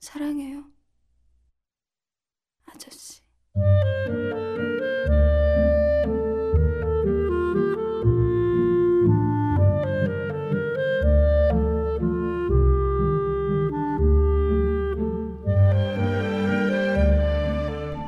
[0.00, 0.64] 사랑해요
[2.66, 3.20] 아저씨.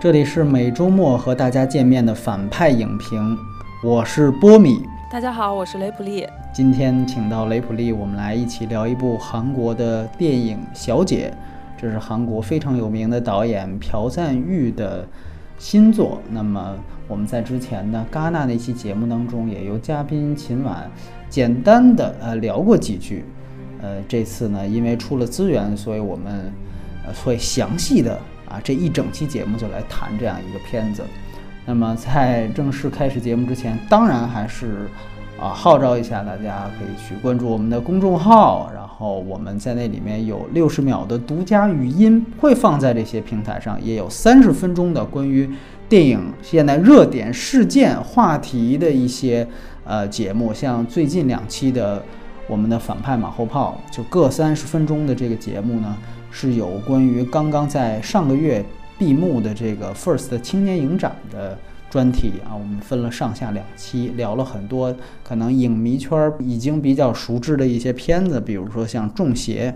[0.01, 3.39] 这里是每周末和大家见面的反派影评，
[3.85, 4.85] 我是波米。
[5.09, 6.27] 大家好，我是雷普利。
[6.53, 11.33] 今天请到雷普利，我们来一起聊一部韩国的电影《小姐》，
[11.78, 15.08] 这是韩国非常有名的导演朴赞玉的
[15.60, 16.20] 新作。
[16.32, 16.76] 那么
[17.08, 20.90] 我们在之前呢戛纳那期节目当中，也由嘉宾秦晚
[21.30, 23.24] 简单的呃聊过几句。
[23.80, 26.52] 呃，这次呢，因为出了资源，所以我们
[27.06, 31.04] 呃会详细的啊这一整期节目就来谈这样一个片子。
[31.64, 34.90] 那么在正式开始节目之前，当然还是
[35.40, 45.50] 啊号召一下大家可以去关注我们的公众号，然后我们在那里面有六十秒的独家语音会放在这些平台上，也有三十分钟的关于
[45.88, 49.48] 电影现在热点事件话题的一些
[49.86, 52.04] 呃节目，像最近两期的
[52.48, 55.96] 我们的反派马后炮，就各三十分钟的这个节目呢，
[56.32, 58.66] 是有关于刚刚在上个月。
[59.00, 61.56] 闭幕的这个 First 青年影展的
[61.90, 64.94] 专题啊，我们分了上下两期，聊了很多
[65.24, 69.72] 可能影迷圈已经比较熟知的一些片子，比如说像《中邪》，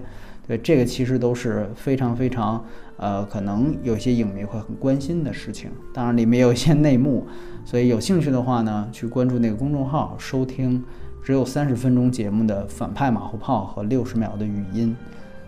[0.48, 2.64] 对这个其实都是非常非常
[2.98, 5.70] 呃，可能有些影迷会很关心的事情。
[5.94, 7.26] 当然里面有一些内幕，
[7.64, 10.84] 所以有兴趣的话呢，去关注那个公众号，收听
[11.24, 14.96] 只有三十分钟节目的反派马后炮和六十秒的语音。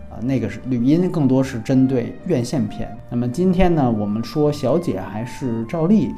[0.09, 2.95] 啊，那个是语音，更多是针对院线片。
[3.09, 6.11] 那么今天呢，我们说小姐还是照例，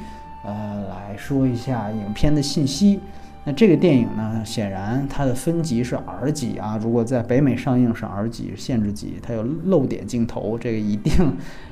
[0.46, 3.00] 呃，来说一下影片的信息。
[3.44, 6.80] 那这个电影呢，显然它的分级是 R 级啊。
[6.82, 11.14] 如果在北美上映是 R 级限制级，它有露点镜头，这个一定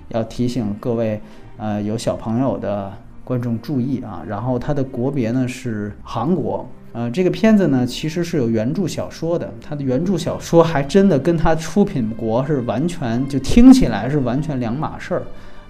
[0.09, 1.21] 要提醒各位，
[1.57, 2.91] 呃，有小朋友的
[3.23, 4.23] 观众注意啊。
[4.27, 6.67] 然后它的国别呢是韩国。
[6.91, 15.23] 呃，这个片子呢，其实是有原著小说的，它的原著小说还真的跟它出品国是完全就听起来是完全两码事儿，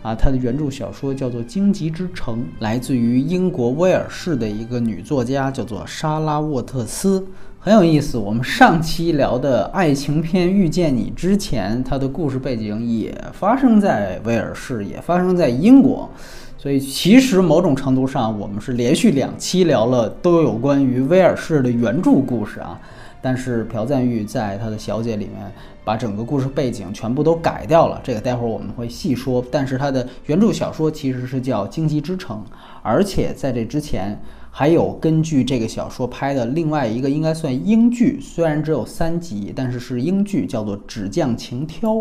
[0.03, 7.25] 啊，它的原著小说叫做《荆棘之城》，来自于英国威尔士的一个女作家，叫做莎拉沃特斯，
[7.57, 8.17] 很有意思。
[8.17, 16.09] 我们上期聊的爱情片《遇见你》之前，它的故事背景也发生在威尔士，也发生在英国。
[16.57, 22.77] 所以其实某种程度上，我们是连续两期聊了都有关于威尔士的原著故事啊。
[23.21, 25.49] 但是朴赞玉在他的《小姐》里面
[25.83, 29.43] 把整个故事背景全部都改掉了，这个待会儿我们会细说。
[29.51, 32.37] 但是它的原著小说其实是叫《荆棘之城》，
[32.81, 41.91] 而且在这之前还有根据这个小说拍的另外一个应该算英剧，虽然只有三集，但是是英剧，叫做《纸匠情挑》。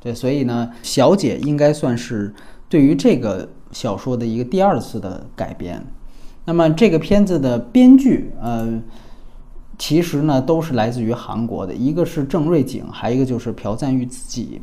[0.00, 2.34] 对，所以呢，《小姐》应该算是
[2.68, 3.48] 对于这个。
[3.72, 5.84] 小说的一个第二次的改编，
[6.46, 8.80] 那么这个片子的编剧，呃，
[9.78, 14.60] 其实呢都是来自于韩国的，一个是郑瑞景，还有一个就是朴赞玉自己。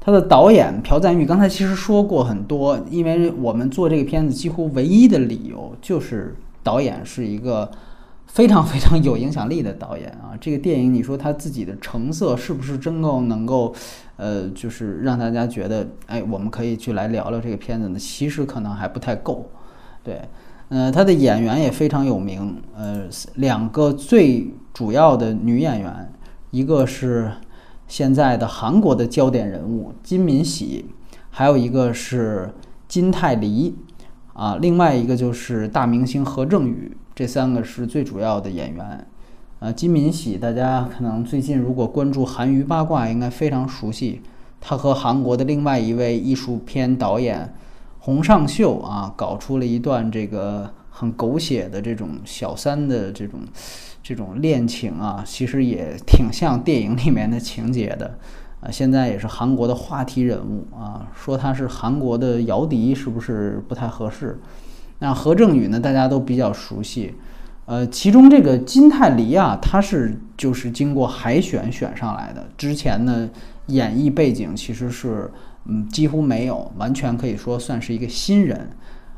[0.00, 7.70] 他的导演朴赞玉刚才其实说过很多，因为我们做这个片子几乎唯一的理由就是导演是一个。
[8.26, 13.72] 非常非常有影响力的导演啊，这个电影你说他自己的成色是不是真够能够，
[14.16, 17.98] 呃，就是让大家觉得，哎，我们可以去来聊聊这个片子呢？
[17.98, 19.48] 其实可能还不太够。
[20.04, 20.20] 对，
[20.68, 23.04] 呃，他的演员也非常有名，呃，
[23.34, 26.12] 两个最主要的女演员，
[26.50, 27.30] 一个是
[27.86, 30.86] 现在的韩国的焦点人物金敏喜，
[31.30, 32.52] 还有一个是
[32.88, 33.76] 金泰梨，
[34.32, 36.96] 啊，另外一个就是大明星何正宇。
[37.14, 39.06] 这三个是最主要的演员，
[39.60, 44.20] 呃，金敏喜，大家可能最近如果关注韩娱八卦，应该非常熟悉。
[44.60, 47.54] 他和韩国的另外一位艺术片导演
[48.06, 53.40] 洪尚秀啊，搞出了一段这个很狗血的这种小三的这种
[54.00, 58.16] 这种恋情啊，其实也挺像电影里面的情节的
[58.60, 58.70] 啊。
[58.70, 64.38] 现在也是韩国的话题人物啊，说他是韩国的姚笛，是不是不太合适？
[65.00, 65.80] 那何正宇呢？
[65.80, 67.12] 大家都比较熟悉，
[67.64, 72.46] 呃，其中这个金泰梨啊，他是就是经过海选选上来的。
[72.56, 73.28] 之前呢，
[73.66, 75.28] 演艺背景其实是
[75.68, 78.70] 嗯几乎没有，完全可以说算是一个新人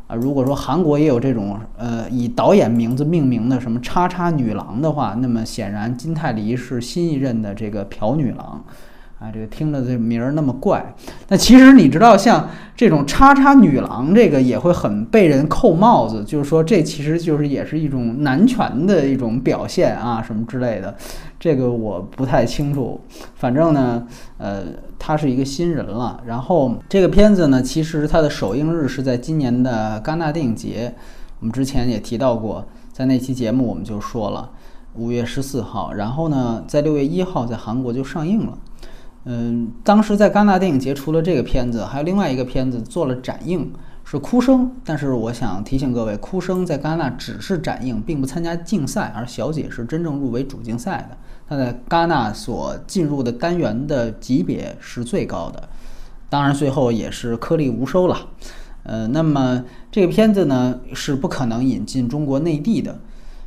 [0.06, 0.16] 啊。
[0.16, 8.64] 如果说韩国也有这种呃以导演名字命名的什么“叉叉女郎”的话，那么显然金泰梨是新一任的这个朴女郎
[9.18, 10.94] 啊，这个听着这名儿那么怪。
[11.28, 20.96] 那其实你知道，像这种叉叉女郎，这个也会很被人扣帽子，就是说这其实就是也是一种男权的一种表现啊，什么之类的。
[21.40, 23.00] 这个我不太清楚，
[23.37, 24.06] 反正呢，
[24.38, 24.64] 呃，
[24.99, 26.20] 他是一个新人了。
[26.26, 30.93] 然后这个片子呢，其实它的首映日是在今年的戛纳电影节，
[31.38, 34.50] 我们之前也提到过，在那期节目我们就说了，
[34.94, 38.58] 五月十四号，然后呢，在六月一号在韩国就上映了。
[39.25, 43.70] 嗯，当时在戛纳电影节除了这个片子，还有另外一个片子做了展映，
[44.02, 44.67] 是《哭声》。
[44.84, 51.17] 但是我想提醒各位，《哭声》在戛纳只是展映，并不参加竞赛，而《小姐》是真正入围主竞赛的。
[51.48, 55.68] 它在戛纳所进入的单元的级别是最高的，
[56.28, 58.16] 当然最后也是颗粒无收了。
[58.82, 62.98] 呃，那么这个片子呢是不可能引进中国内地的，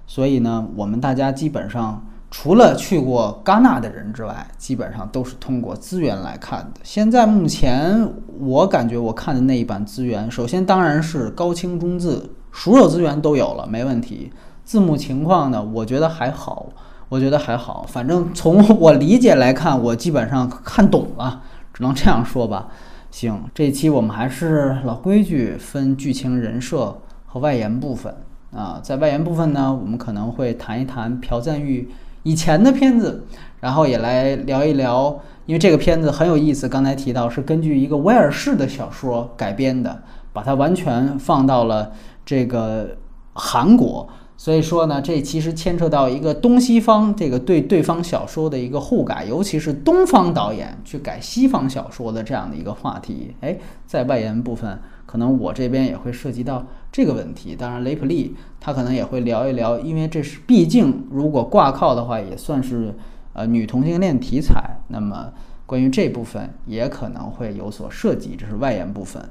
[0.08, 2.06] 所以呢，我们大家基本上。
[2.34, 6.80] 除了去过戛纳的人之外，基本上都是通过资源来看的。
[6.82, 8.10] 现在目前
[8.40, 14.32] 我感觉我看的那一版资源，首先当然是高清中字，所有资源都有了，没问题。
[14.64, 16.70] 字幕情况呢，我觉得还好，
[17.12, 17.86] 我觉得还好。
[17.90, 21.42] 反正从我理解来看，我基本上看懂了，
[21.74, 22.70] 只能这样说吧。
[23.12, 28.16] 行，这期我们还是老规矩，分剧情、人设和外延部分
[28.56, 28.80] 啊。
[28.82, 31.90] 在外延部分呢，我们可能会谈一谈朴赞玉。
[32.24, 33.26] 以前的片子，
[33.60, 36.70] 然后也来聊一聊，因为这个片子很有意思。
[36.70, 41.92] 刚才提到是根据一个威尔士的小说改编的，把它完全放到了
[42.26, 42.96] 这个
[43.34, 44.08] 韩国。
[44.42, 53.36] 所以说呢，这其实牵扯到一个东西方这个对对方小说的一个互改，尤其是东方导演去改西方小说的这样的一个话题。
[53.42, 53.56] 哎，
[53.86, 57.56] 在外延部分，可能我这边也会涉及到这个问题。
[57.56, 62.96] 当然，雷普利他可能也会聊一聊，因为这是毕竟如果挂靠的话，也算是
[63.34, 64.80] 呃女同性恋题材。
[64.88, 65.32] 那么
[65.68, 69.24] 关于这部分也可能会有所涉及，这是外延部分。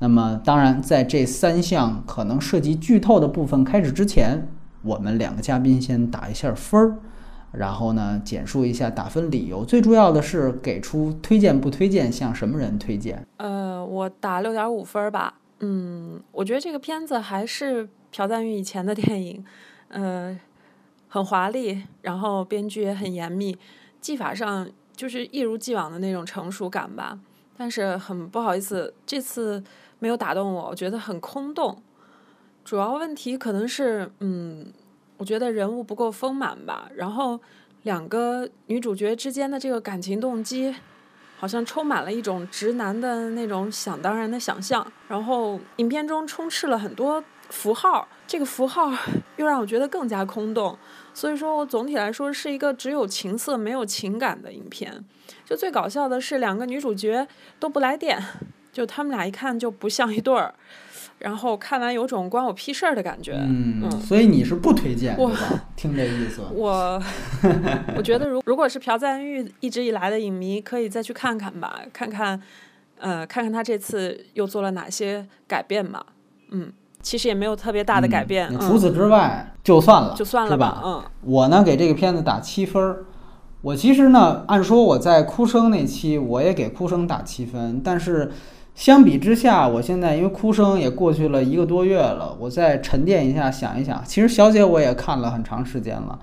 [0.00, 4.48] 那么，当然，在这三项可能涉及剧透的部分开始之前，
[4.82, 6.98] 我们两个嘉宾先打一下分儿，
[7.52, 9.64] 然后呢，简述一下打分理由。
[9.64, 13.24] 最重要的是给出推荐不推荐，向什么人推荐？
[13.38, 15.34] 呃，我打六点五分吧。
[15.60, 19.42] 嗯，我觉得这个片子还是朴赞玉以前的电影，
[19.88, 20.38] 呃，
[21.08, 23.56] 很华丽，然后编剧也很严密，
[24.00, 27.18] 技法上就是一如既往的那种成熟感吧。
[27.56, 29.62] 但是很不好意思，这次。
[30.04, 31.82] 没有打动我，我觉得很空洞。
[32.62, 34.70] 主要问题可能是，嗯，
[35.16, 36.90] 我觉得人物不够丰满吧。
[36.94, 37.40] 然后
[37.84, 40.74] 两个女主角之间的这个感情动机，
[41.38, 44.86] 好像充满了一种直男的那种想当然的想象。
[45.08, 48.92] 然后影片中充斥了很多符号，这个符号
[49.38, 50.76] 又让我觉得更加空洞。
[51.14, 55.02] 所以说我总体来说是一个只有情色没有情感的影片。
[55.46, 57.26] 就最搞笑的是，两个女主角
[57.58, 58.22] 都不来电。
[58.74, 60.52] 就他们俩一看就不像一对儿，
[61.20, 63.34] 然后看完有种关我屁事儿的感觉。
[63.38, 65.64] 嗯，所以你是不推荐对吧？
[65.76, 66.42] 听这意思。
[66.52, 67.00] 我
[67.96, 72.42] 我觉得，如如果是朴赞玉一直以来的影迷，可以再去看看吧，看看，
[72.98, 76.04] 呃，看看他这次又做了哪些改变吧。
[76.50, 78.50] 嗯，其实也没有特别大的改变。
[78.58, 80.82] 除此之外，就算了，就算了吧。
[80.84, 83.04] 嗯，我呢给这个片子打七分儿。
[83.62, 88.32] 我其实呢，按说我在哭声那期我也给哭声打七分，但是。
[88.74, 96.18] 相比之下，我现在因为哭声也过去了一个多月了，我再沉淀一下，想一想，其实小姐我也看了很长时间了，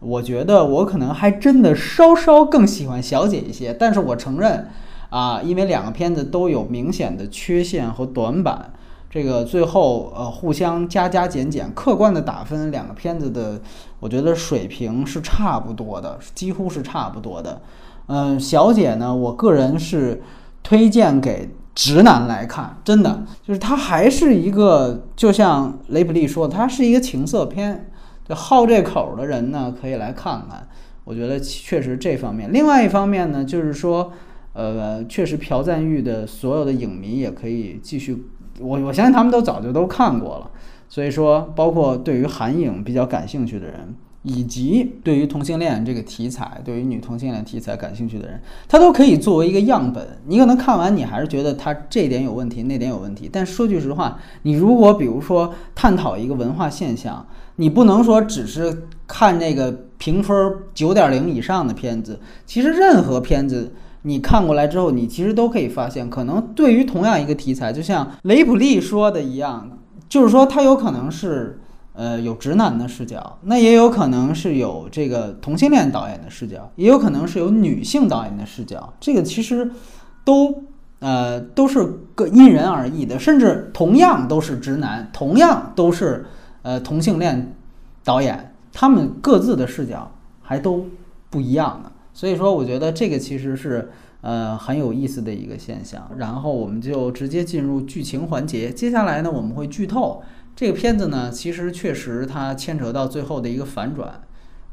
[0.00, 4.68] 我觉得我可能还真的稍稍更喜欢小姐一些，但是我承认，
[5.10, 8.72] 啊，因为两个片子都有明显的缺陷和短板，
[9.10, 13.60] 这个最后呃互相加加减减，客观的打分，两个片子的
[14.00, 17.60] 我觉得水平是差不多的，几乎是差不多的。
[18.06, 20.22] 嗯，小姐呢，我个人是
[20.62, 21.50] 推荐给。
[21.74, 27.90] 直男来看，真的就是它还是一个，就像雷普利说，它是一个情色片。
[28.28, 30.68] 就好这口的人呢，可以来看看。
[31.02, 32.52] 我觉得确实这方面。
[32.52, 34.12] 另外一方面呢，就是说，
[34.52, 38.26] 呃，确实朴赞玉的所有的影迷也可以继续。
[38.60, 40.50] 我我相信他们都早就都看过了。
[40.88, 43.96] 所以说，包括对于韩影比较感兴趣的人。
[44.22, 50.06] 以及对于同性恋这个题材，对于女同性恋题材感兴趣的人，他都可以作为一个样本。
[50.26, 53.30] 你可能看完，你还是觉得他这点有问题，那点有问题。
[53.32, 60.36] 但说句实话，你如果比如说探讨一个文化现象，你不能说只是看那个评分
[60.74, 62.20] 九点零以上的片子。
[62.44, 63.72] 其实任何片子
[64.02, 69.78] 你看过来之后，你其实都可以发现，可能对于同样一个题材，就像雷普利说的一样，
[70.10, 71.59] 就是说他有可能是。
[72.00, 78.94] 呃有直男的视角，那也有可能是有这个同性恋导演的视角，也有可能是有女性导演的视角。
[78.98, 79.70] 这个其实
[80.24, 80.64] 都
[81.00, 86.24] 呃都是个因人而异的，甚至同样都是直男，同样都是
[86.62, 87.54] 呃同性恋
[88.02, 90.86] 导演，他们各自的视角还都
[91.28, 91.92] 不一样的。
[92.14, 93.90] 所以说，我觉得这个其实是
[94.22, 96.10] 呃很有意思的一个现象。
[96.16, 98.70] 然后我们就直接进入剧情环节。
[98.70, 100.22] 接下来呢，我们会剧透
[100.60, 104.20] 这个片子呢，其实确实它牵扯到最后的一个反转。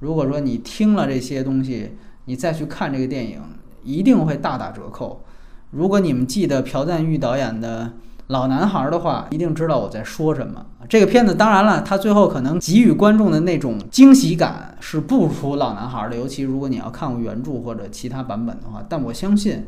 [0.01, 3.41] 如果说你听了这些东西，你再去看这个电影，
[3.85, 5.23] 一定会大打折扣。
[5.71, 7.93] 如果你们记得朴赞玉导演的。
[8.27, 10.65] 老男孩的话，一定知道我在说什么。
[10.89, 18.85] 这个片子当然了，他最后可能给予观众的那种惊喜感是不如老男孩的，尤其如果你要看过原著或者其他版本的话。
[18.89, 19.67] 但我相信，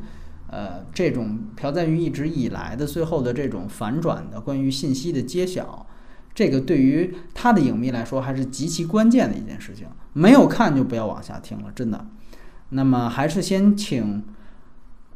[0.49, 5.85] 呃，这种朴赞玉一直以来的最后的这种反转的关于信息的揭晓，
[6.33, 9.87] 这个对于他的影迷来说还是极其关键的一件事情。
[10.13, 12.05] 没有看就不要往下听了，真的。
[12.69, 14.23] 那么还是先请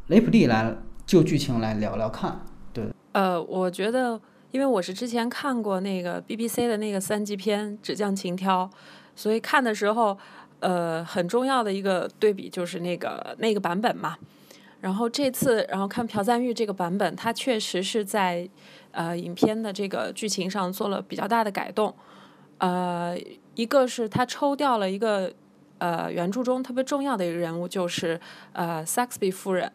[0.08, 2.42] 雷普利来就剧情来聊聊看。
[2.72, 4.20] 对呃，我觉得，
[4.52, 8.66] 因为我是之前看过那个 BBC 的那个三级片《纸匠情挑》，
[9.16, 10.18] 所以看的时候，
[10.60, 14.16] 呃，很重要的一个对比就是那个那个版本嘛。
[14.82, 18.50] 然后这次，然后看朴赞玉这个版本，他确实是在
[18.94, 21.94] 呃影片的这个剧情上做了比较大的改动。
[22.60, 23.18] 呃，
[23.56, 25.34] 一个是他抽调了一个
[25.80, 28.18] 呃原著中特别重要的一个人物，就是
[28.54, 29.70] 呃 Saxby 夫人。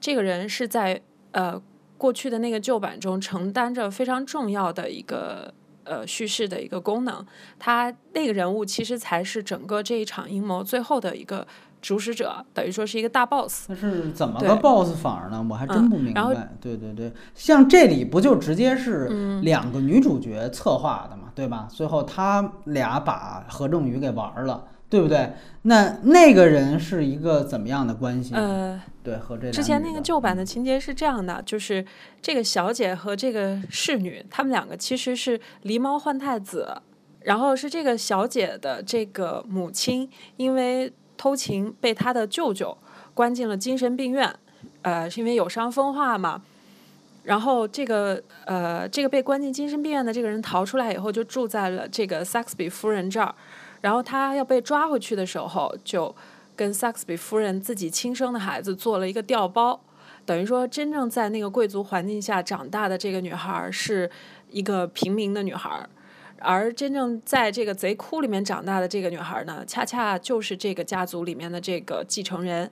[0.00, 1.02] 这个人是在
[1.32, 1.60] 呃。
[2.00, 5.52] 过去的那个旧版中承担着非常重要的一个
[5.84, 7.26] 呃叙事的一个功能，
[7.58, 11.46] 他那个人物其实才是整个这一场阴谋最后的一个
[11.80, 13.66] 主使者，等于说是一个大 boss。
[13.68, 15.46] 那是怎么个 boss 法呢？
[15.50, 16.48] 我还真不明白。
[16.60, 21.68] 对对对，像这里不就直接是两个女主角策划的嘛，对吧？
[21.70, 24.64] 最后他俩把何正宇给玩了。
[24.90, 25.34] 对不对？
[25.62, 28.34] 那那个人是一个怎么样的关系？
[28.34, 31.86] 呃，对，和这之前那个旧版的情节是这样的，就是
[32.20, 36.76] 这个小姐和这个侍女，他们两个其实是狸猫换太子，
[37.20, 42.74] 然后是这个小姐的这个母亲因为偷情被他的舅舅
[43.12, 44.34] 关进了精神病院，
[44.80, 46.40] 呃，是因为有伤风化嘛。
[47.24, 53.34] 然后这个呃，这个被关进精神病院的这个人逃出来以后，就住在了这个萨克斯比夫人这儿。
[53.82, 56.14] 然后他要被抓回去的时候，就
[56.56, 59.78] 跟萨克斯比夫人自己亲生的孩子做了一个调包，
[60.24, 64.10] 等于说真正在那个贵族环境下长大的这个女孩是
[64.48, 65.86] 一个平民的女孩，
[66.40, 72.70] 而真正在这个贼窟里面长大的这个女孩呢，恰恰就是这个家族里面的这个继承人。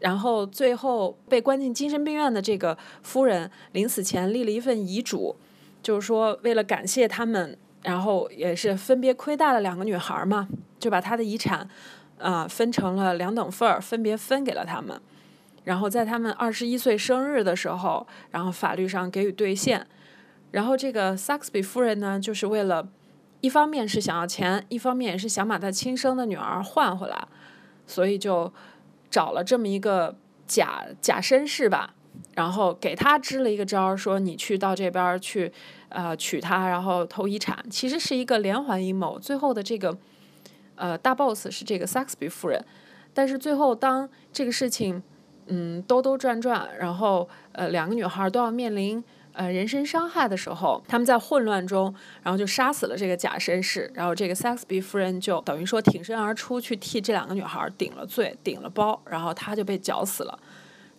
[0.00, 5.34] 然后最后被关进精神病院的这个夫人临死前立了一份遗嘱，
[5.82, 7.56] 就是说为了感谢他们。
[7.84, 10.48] 然后也是分别亏待了两个女孩嘛，
[10.80, 11.66] 就把她的遗产，
[12.18, 15.00] 啊分成了两等份儿，分别分给了他们。
[15.62, 19.86] 然后在他们二十一岁生日的时候，然后法律上给予兑现。
[20.50, 22.88] 然后这个萨克斯比夫人呢，就是为了
[23.40, 27.28] 一方面是想要钱，一方面也是想把她亲生的女儿换回来，
[27.86, 28.52] 所以就
[29.10, 31.94] 找了这么一个假假绅士吧，
[32.34, 35.52] 然后给他支了一个招，说你去到这边去。
[35.90, 39.18] 呃，娶她，然后偷遗产，其实是一个连环阴谋。
[39.18, 39.96] 最后的这个，
[40.74, 42.62] 呃，大 boss 是这个萨克斯比夫人。
[43.14, 45.02] 但是最后，当这个事情，
[45.46, 49.02] 嗯，兜兜转转，然后呃，两个女孩都要面临
[49.38, 53.90] 呃人身伤害的时候，他们在混乱中，然后就杀死了这个假绅士。
[53.94, 60.38] 然后这个萨克斯比夫人就等于说挺身而出，去替这两个女孩顶了罪，顶了包，然后她就被绞死了。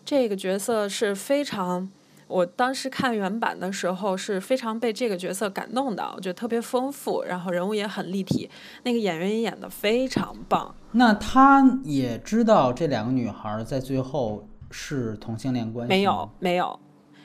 [0.06, 1.92] 这个角色是非常。
[2.28, 8.48] 我当时看原版的时候是非常被这个角色感动的，我觉得特别丰富，然后人物也很立体，
[8.84, 10.76] 那个演员也演得非常棒。
[10.92, 15.90] 那他也知道这两个女孩在最后是同性恋关系？
[15.90, 16.80] 没有，没有，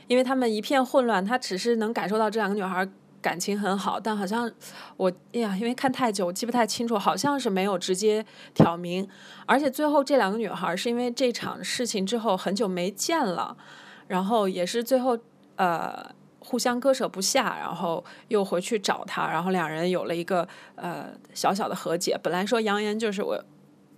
[0.06, 2.88] 因为他们一片混乱，他只是能感受到这两个女孩
[3.20, 4.50] 感情很好，但好像
[4.96, 9.08] 我哎呀，因为看太久，我记不太清楚，好像是没有直接挑明。
[9.46, 13.56] 而且最后这两个女孩是因为这场事情之后很久没见了。
[14.06, 15.18] 然后也是最后，
[15.56, 22.20] 呃，互相割舍不下，然后又回去找他，然后两人有了一个呃小小的和解。
[22.23, 23.42] 本来说扬言就是我，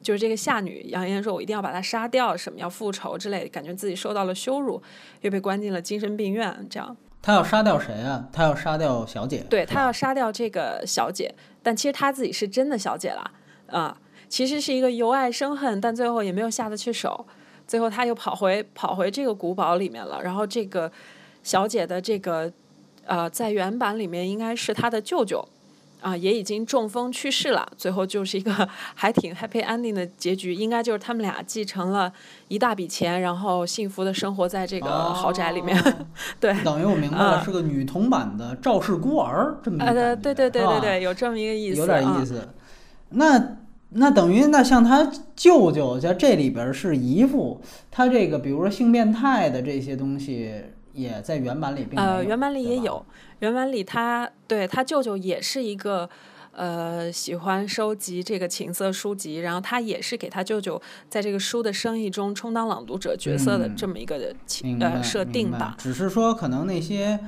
[0.06, 4.80] 就是这个夏女扬言说我一定要把她杀掉，什么要复仇之类，感觉自己受到了羞辱，
[5.22, 6.64] 又被关进了精神病院。
[6.70, 8.28] 这样，她要杀掉谁啊？
[8.32, 9.44] 她要杀掉小姐？
[9.50, 13.28] 对她要杀掉这个小姐，但其实她自己是真的小姐了
[13.66, 13.98] 啊，
[14.28, 17.26] 其实是一个由爱生恨，但最后也没有下得去手。
[17.66, 20.92] 最后她又跑回跑回这个古堡里面了，然后这个
[21.42, 22.52] 小姐的这个
[23.06, 25.44] 呃，在原版里面应该是她的舅舅，
[26.00, 27.66] 啊，也已经中风去世了。
[27.76, 28.52] 最后就是一个
[28.94, 32.12] 还挺 happy ending 的结局，应该就是他们俩继承了
[32.48, 35.76] 一大笔钱，然后幸福的生活在这个豪宅里面。
[36.40, 42.48] 对，等于我明白了，是个女童版的赵氏孤儿这么一个呃，对对对对对，有这么一个意思，有点意思。
[43.10, 43.56] 那
[43.90, 47.60] 那等于那像他舅舅，像这里边是姨父，
[47.90, 50.52] 他这个比如说性变态的这些东西。
[50.96, 53.04] 也在原版里，并呃，原版里也有。
[53.40, 56.08] 原文里，他对他舅舅也是一个，
[56.52, 65.74] 呃，喜欢收集这个情色书籍，然后他也是给他舅舅在这个书的生意中充当朗读者角色的这么一个情呃设定吧。
[65.78, 67.20] 只是说，可能那些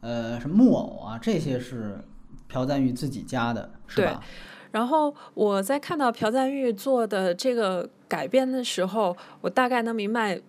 [0.00, 1.98] 呃什么木偶啊，这些是
[2.46, 4.22] 朴赞玉自己家的，是吧？
[4.70, 10.40] 然后我在看到朴赞玉做的这个改编的时候，我大概能明白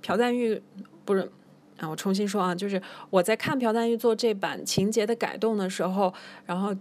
[0.00, 0.62] 朴赞玉
[1.04, 1.30] 不是。
[1.82, 6.14] 啊，我重新说啊，就是我在看朴赞玉做这版情节的改动的时候，
[6.46, 6.72] 然后，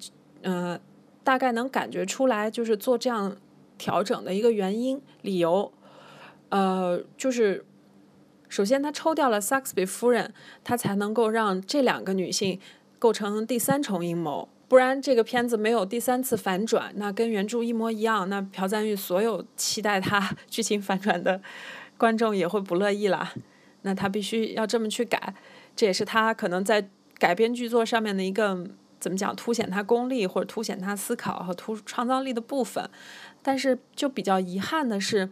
[0.43, 0.79] 呃，
[1.23, 3.35] 大概能感觉出来，就是做这样
[3.79, 5.73] 调整的一个原因、理由，
[6.49, 7.65] 呃，就是
[8.47, 10.31] 首先他抽掉了萨克斯比夫人，
[10.63, 12.59] 他才能够让这两个女性
[12.99, 21.41] 构成第三重阴谋，不然这个片子没有第三次反转，那跟原著一模一样，那朴赞玉所有期待他 剧情反转的
[21.97, 23.33] 观众也会不乐意啦。
[23.83, 25.33] 那他必须要这么去改，
[25.75, 28.65] 这也是他可能在改编剧作上面的一个
[28.99, 32.87] 怎么讲，凸显他功力或者凸显他思考和突创造力的部分。
[33.41, 35.29] 但是就比较遗憾的是，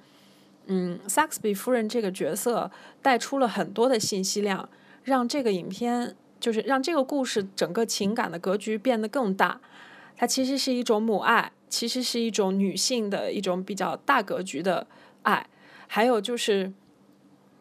[0.66, 2.72] 嗯，萨克斯比夫人这个角色
[3.04, 4.68] 带出了很多的信息量，
[5.04, 9.62] 让这个影片就是让这个故事整个情感的格局变得更大。
[10.18, 14.88] 它其实是一种母爱，其实是一种女性的一种比较大格局的
[15.22, 15.46] 爱，
[15.88, 16.74] 还有就是。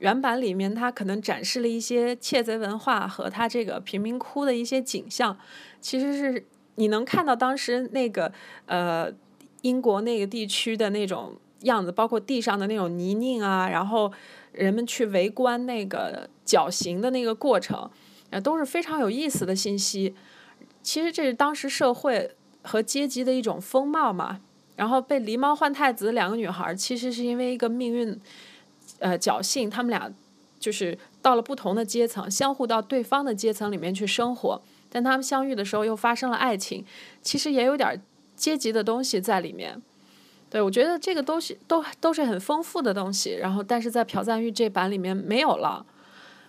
[0.00, 5.36] 原版里面，它可能展示了一些窃贼文化和它这个贫民窟的一些景象，
[5.80, 8.32] 其实是你能看到当时那个
[8.66, 9.12] 呃
[9.62, 14.12] 英国那个地区的那种样子，包括地上的那种泥泞啊，然后
[14.52, 17.90] 人们去围观那个绞刑的那个过程，
[18.30, 20.14] 啊都是非常有意思的信息。
[20.82, 22.30] 其实这是当时社会
[22.62, 24.40] 和阶级的一种风貌嘛。
[24.76, 28.16] 然后被狸猫换太子两个女孩，其实是因为一个命运。
[28.98, 30.12] 呃，侥幸他们俩
[30.58, 34.60] 就是到了不同的阶层，相互到对方的阶层里面去生活。
[34.90, 36.84] 但他们相遇的时候又发生了爱情，
[37.22, 38.00] 其实也有点
[38.34, 39.80] 阶级的东西在里面。
[40.50, 43.34] 对我觉得这个东西都都是很丰富的东西。
[43.34, 45.84] 然后，但是在朴赞玉这版里面没有了，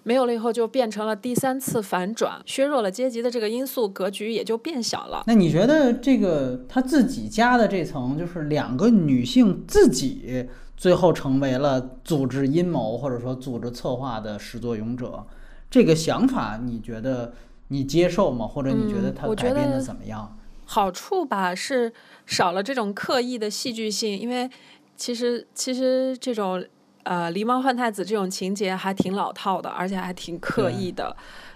[0.04, 5.24] 没有了以后就变成了第三次反转，削弱了阶级的这个因素，格局也就变小了。
[5.28, 10.48] 那你觉得这个他自己家的这层，就是两个女性自己？
[10.80, 15.26] 最后成为了组织阴谋或者说组织策划的始作俑者，
[15.70, 17.34] 这个想法你觉得
[17.68, 18.48] 你接受吗？
[18.48, 20.38] 或者你觉得他改编的怎么样？
[20.64, 21.92] 好处吧是
[22.26, 24.50] 少了这种刻意的戏剧性，因为
[24.96, 26.64] 其实其实这种
[27.04, 31.14] 呃狸猫换太子这种情节还挺老套的，而且还挺刻意的。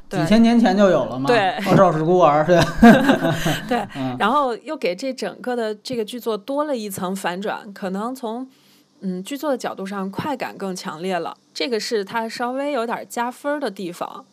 [0.09, 1.27] 几千年前就有了嘛？
[1.27, 2.59] 对，赵氏孤儿 对。
[3.69, 3.87] 对，
[4.19, 8.45] 然后又给这整个的这个剧作多了一层反转，可能从。
[9.05, 14.25] 嗯，剧作的角度上，快感更强烈了，这个是它稍微有点加分的地方。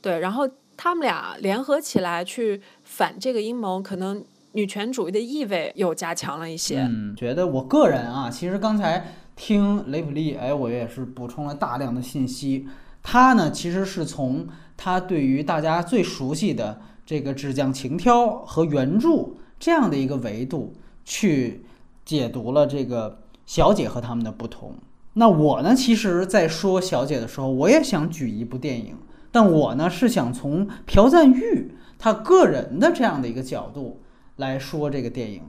[0.00, 6.82] 对，然后他们俩联合起来去反这个阴谋，可能女权主义的意味又加强了一些。
[6.82, 12.68] 嗯，觉得我个人啊，其实刚才听雷普利，哎，我也是补充了大量的信息。
[13.02, 20.72] 他呢，其实是从他对于大家最熟悉的这个只讲情挑和原著这样的一个维度
[21.04, 21.64] 去
[22.04, 23.18] 解读了这个。
[23.46, 24.74] 小姐和他们的不同。
[25.14, 25.74] 那我呢？
[25.74, 28.96] 其实，在说小姐的时候，我也想举一部电影，
[29.30, 34.00] 但我呢是想从朴赞玉他个人的这样的一个角度
[34.36, 35.42] 来说这个电影。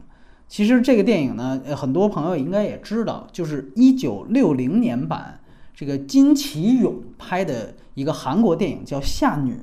[0.50, 5.40] 其实这个电影呢，很多朋友应该也知道，就是一九六零年版
[5.74, 9.54] 这个金奇勇拍的一个韩国电影叫《夏女》。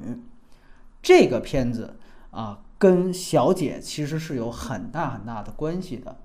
[1.02, 1.96] 这个片子
[2.30, 6.16] 啊，跟小姐其实是有很大很大的关系的。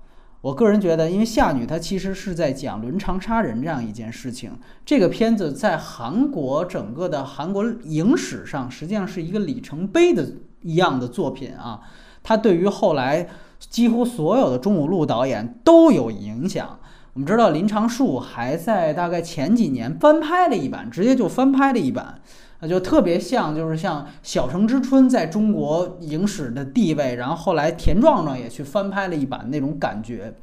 [0.46, 4.52] 我个人觉得，因为夏女她其实是在讲伦常杀人这样一件事情。
[4.84, 10.24] 这个片子在韩国整个的韩国影史上，实际上是一个里程碑的
[10.62, 11.80] 一样的作品啊。
[12.22, 13.26] 它对于后来
[13.58, 16.78] 几乎所有的钟武路导演都有影响。
[17.14, 22.20] 我们知道林长树还在大概前几年翻拍了一版，直接就翻拍了一版。
[22.60, 30.34] 那就特别像，就是像《小城之春》在中国影史的地位，然后后来田壮壮也去翻拍了一版那种感觉。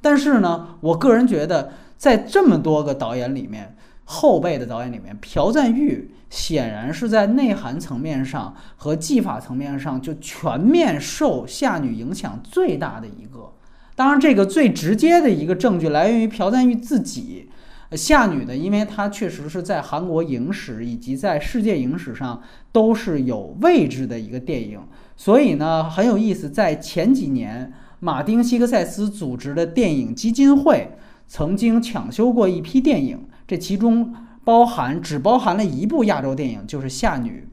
[0.00, 13.52] 但是呢，我个人觉得，在这么多个导演里面，后辈的导演里面，朴赞玉显然是在内涵层面上和技法层面上就全面受夏女影响最大的一个。
[13.94, 17.48] 当然，这个最直接的一个证据来源于朴赞玉自己。
[17.96, 24.80] 夏女的，因为她确实是在韩国影史以及在世界影史上都是有位置的一个电影，
[25.16, 26.50] 所以呢很有意思。
[26.50, 30.92] 在前几年，马丁·希克塞斯组织的电影基金会
[31.26, 37.46] 曾经抢修过一批电影，这其中包含只包含了一部亚洲电影，就是《夏女》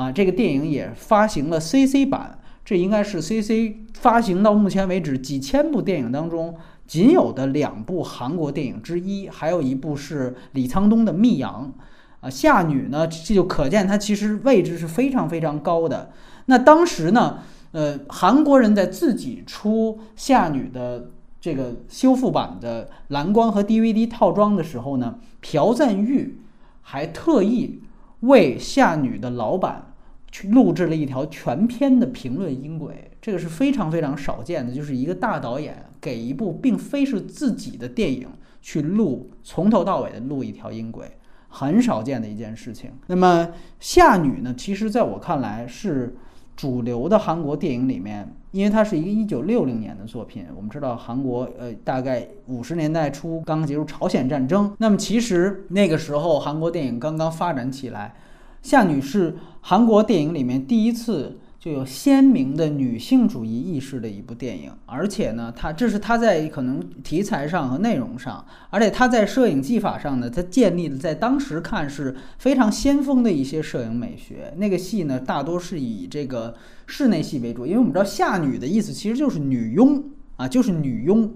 [0.00, 2.38] 啊，这个电影也发行了 CC 版。
[2.64, 6.54] 这应该是 CC 发行到目前为止几千部电影当中
[6.86, 11.72] 仅有的两部韩国电影之一，还有一部是李沧东的《密阳》
[12.20, 16.10] 啊，《夏女》呢，这就可见它其实位置是非常非常高的。
[16.46, 17.38] 那当时呢，
[17.72, 26.40] 呃，韩国人在自己出《夏女》的这个修复版的蓝光和 DVD 套装的时候呢，朴赞玉
[26.82, 27.82] 还特意
[28.20, 29.90] 为《夏女》的老板。
[30.34, 38.28] 去录制了一条全篇的评论音轨，这个是非常非常少见的，就是一个大导演给一部并非是自己的电影
[38.60, 41.10] 去录，从头到尾的录一条音轨，
[41.48, 42.90] 很少见的一件事情。
[43.06, 43.48] 那么
[43.80, 46.14] 《夏女》呢，其实在我看来是
[46.54, 50.44] 主流的韩国电影里面，因为它是一个一九六零年的作品。
[50.54, 58.14] 我们知道韩国呃大概五十年代初刚刚结束朝鲜战争，那么其实那个时候韩国电影刚刚发展起来。
[58.60, 74.52] 夏女是韩国电影里面第一次就有鲜明的女性主义意识的一部电影，而且呢，它这是它在可能题材上和内容上，而且它在摄影技法上呢，它建立的在当时看是非常先锋的一些摄影美学。
[74.58, 76.54] 那个戏呢，大多是以这个
[76.86, 80.04] 室内戏为主，因为我们知道夏女的意思其实就是女佣
[80.36, 81.34] 啊，就是女佣。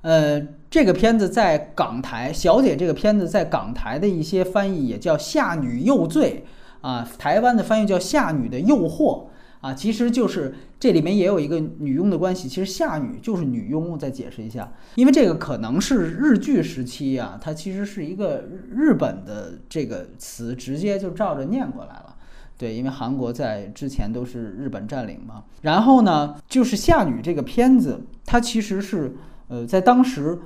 [0.00, 6.46] 呃，这个片子在港台，小姐这个片子在港台的一些翻译也叫夏女诱罪。
[6.80, 9.24] 啊，台湾的翻译叫《夏女的诱惑》
[9.66, 12.48] 啊，其实就是这里面也有一个女佣的关系。
[12.48, 22.14] 其实夏女就是女佣，我再解释一下，因为这个可能是日剧时期啊，它其实是一个日本的这个词，直接就照着念过来了。
[22.56, 25.42] 对，因为韩国在之前都是日本占领嘛。
[25.62, 29.16] 然后呢，就是夏女这个片子，它其实是
[29.48, 30.38] 呃在当时。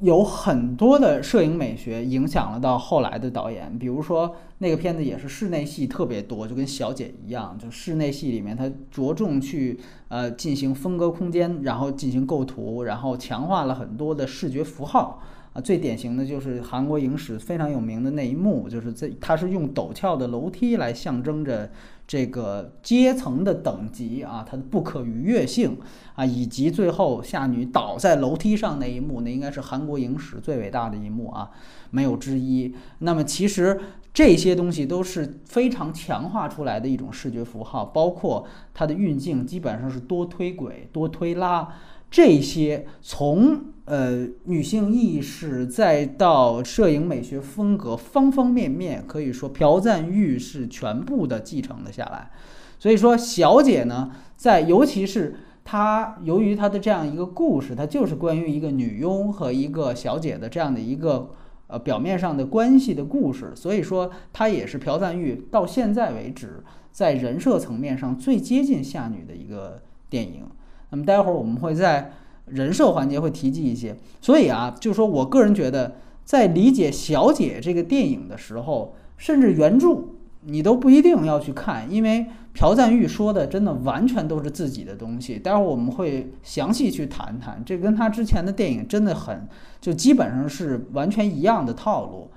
[0.00, 15.20] 有很多的摄影美学影响了到后来的导演，比如说那个片子也是室内戏特别多，就跟小姐一样，就室内戏里面它着重去呃进行分割空间，然后进行构图，然后强化了很多的视觉符号
[15.52, 15.60] 啊。
[15.60, 21.70] 最典型的就是韩国影史非常有名的那一幕，就是这它是用陡峭的楼梯来象征着。
[22.06, 25.78] 这个阶层的等级啊，它的不可逾越性
[26.14, 31.50] 啊，以及最后夏女倒在楼梯上那一幕，那应该是韩国影史最伟大的一幕啊，
[31.88, 32.74] 没有之一。
[32.98, 33.80] 那么其实
[34.14, 41.68] 这些东西都是非常强化出来的一种视觉符号，包括它的运镜基本上是多推轨、多推拉。
[42.10, 52.30] 这些从呃女性意识再到摄影美学风格，方方面面可以说朴赞玉是全部的继承了下来。
[52.78, 61.30] 所以说，小姐呢，在尤其是她由于她的这样一个故事，它就是关于一个女佣和一个小姐的这样的一个
[61.66, 63.52] 呃表面上的关系的故事。
[63.54, 70.44] 所以说，她也是朴赞玉到现在为止在人设层面上最接近夏女的一个电影。
[70.90, 72.12] 那么待会儿我们会在
[72.46, 80.04] 人设环节会提及一些，所以啊，就是说我个人觉得，在理解《小姐》这个电影的时候，甚至原著
[80.42, 85.38] 你都不一定要去看，因为朴赞玉说的真的完全都是自己的东西。
[85.38, 89.46] 待会儿我们会详细去谈谈，这跟他之前的电影真的很
[89.80, 92.30] 就基本上是完全一样的套路。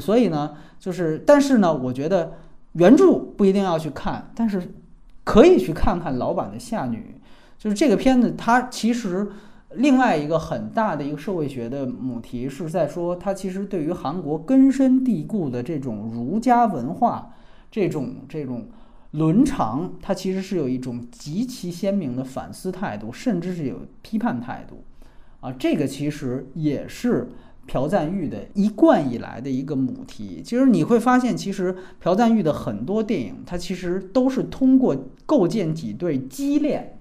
[0.00, 2.34] 所以呢，就是但是呢，我觉得
[2.74, 4.72] 原著不一定要去看，但是
[5.24, 6.96] 可以去看看老版的《夏女》。
[7.58, 9.28] 就是这个片子，它其实
[9.74, 17.32] 另外一个很大的一个社会学的母题是在说，它其实对于韩国根深蒂固的这种儒家文化、
[17.70, 18.66] 这种这种
[19.12, 24.84] 伦常，它其实是有一种极其鲜明的反思态度，甚至是有批判态度。
[25.40, 27.28] 啊，这个其实也是
[27.66, 30.42] 朴赞玉的一贯以来的一个母题。
[30.44, 34.96] 其实你会发现，其实朴赞玉的很多电影，它其实都是通过
[35.26, 36.99] 构建几对畸恋。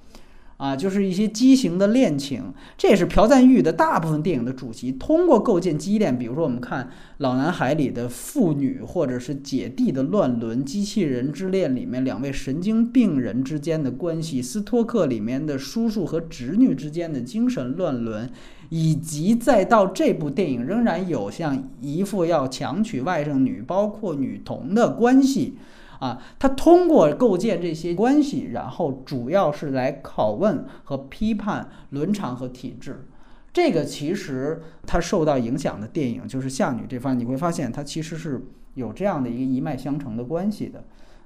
[0.59, 4.91] 啊，就是一些畸形的恋情，这也是朴赞玉的大部分电影的主题。
[4.91, 6.83] 通过构建畸恋，比如说我们看
[7.19, 18.29] 《老男孩》里的父女或者是姐弟的乱伦，《机器人之恋》里面两位神经病人之间的关系，《斯托克》里面的叔叔和侄女之间的精神乱伦，
[18.67, 25.55] 以及再到这部电影仍然有像姨父要强娶外甥女，包括女童的关系。
[25.99, 33.05] 啊，他通过构建这些关系，然后主要是来拷问和批判伦常和体制。
[33.51, 40.83] 这个其实他受到影响的电影就是《夏女》这方，你会发现它其实是有这样的一个一脉相承的关系的。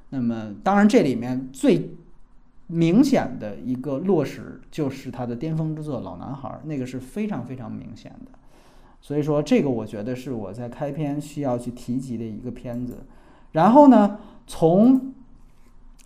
[0.09, 1.91] 那么，当然这里面最
[2.67, 8.31] 明显的一个落实就是他的巅峰之作《老男孩》，那个是非常非常明显的。
[9.01, 13.05] 所以说，这个我觉得是我在开篇需要去提及的一个片子。
[13.51, 14.17] 然后呢？
[14.45, 15.13] 从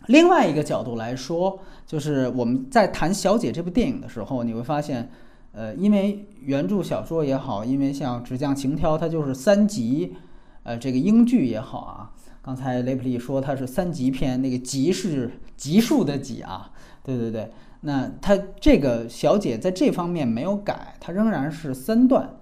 [0.07, 5.11] 另外一个角度来说，就是我们在谈《小姐》这部电影的时候，你会发现，
[5.51, 10.15] 呃，因为原著小说也好，因为像《纸匠情挑》它就是三集，
[10.63, 12.11] 呃，这个英剧也好啊。
[12.41, 16.71] 刚才雷普利说它是三级片，那个“集”是集数的“集”啊，
[17.03, 17.51] 对对对。
[17.81, 22.37] 那它这个《小姐》在这方面没有改，它仍然是三段，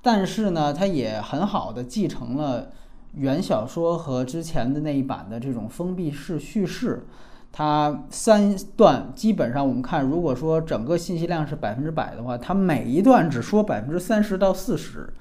[0.00, 2.72] 但是呢，它也很好的继承了。
[3.14, 7.04] 原小说和之前的那一版的这种封闭式叙事，
[7.52, 15.12] 它三段基本上我们看，如果说整个信息量是百分之百的话，它每一段只说百分之三十到四十，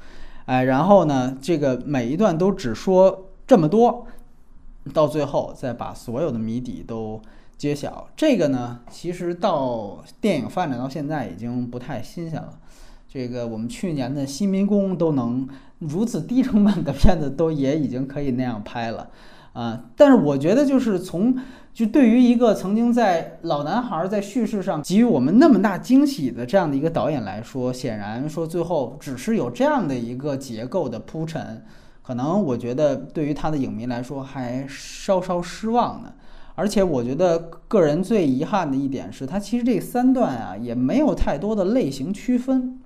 [0.45, 4.05] 哎，然后呢，这个每一段都只说这么多，
[4.93, 7.19] 到最后再把所有的谜底都
[7.57, 8.07] 揭晓。
[8.15, 12.59] 这个呢，其实到电影发展到现在已经不太新鲜了。
[13.11, 19.09] 这个我们去年的《新民工》都能如此低成本的片子都也已经可以那样拍了，
[19.53, 19.85] 啊！
[19.95, 21.35] 但是我觉得就是从
[21.73, 31.63] 就对于一个曾经在老男孩在叙事上给予我们那么大惊喜的这样的一个导演来说，显然说最后只是有这样的一个结构的铺陈，
[32.03, 36.13] 可能我觉得对于他的影迷来说还稍稍失望呢。
[36.59, 42.77] 而且我觉得个人最遗憾的一点是，他其实这三段啊也没有太多的类型区分。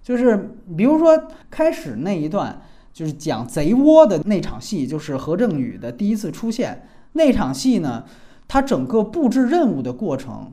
[0.00, 8.04] 就是比如说开始那一段，就是讲贼窝的那场戏，就是何正宇的第一次出现那场戏呢，
[8.46, 10.52] 他整个布置任务的过程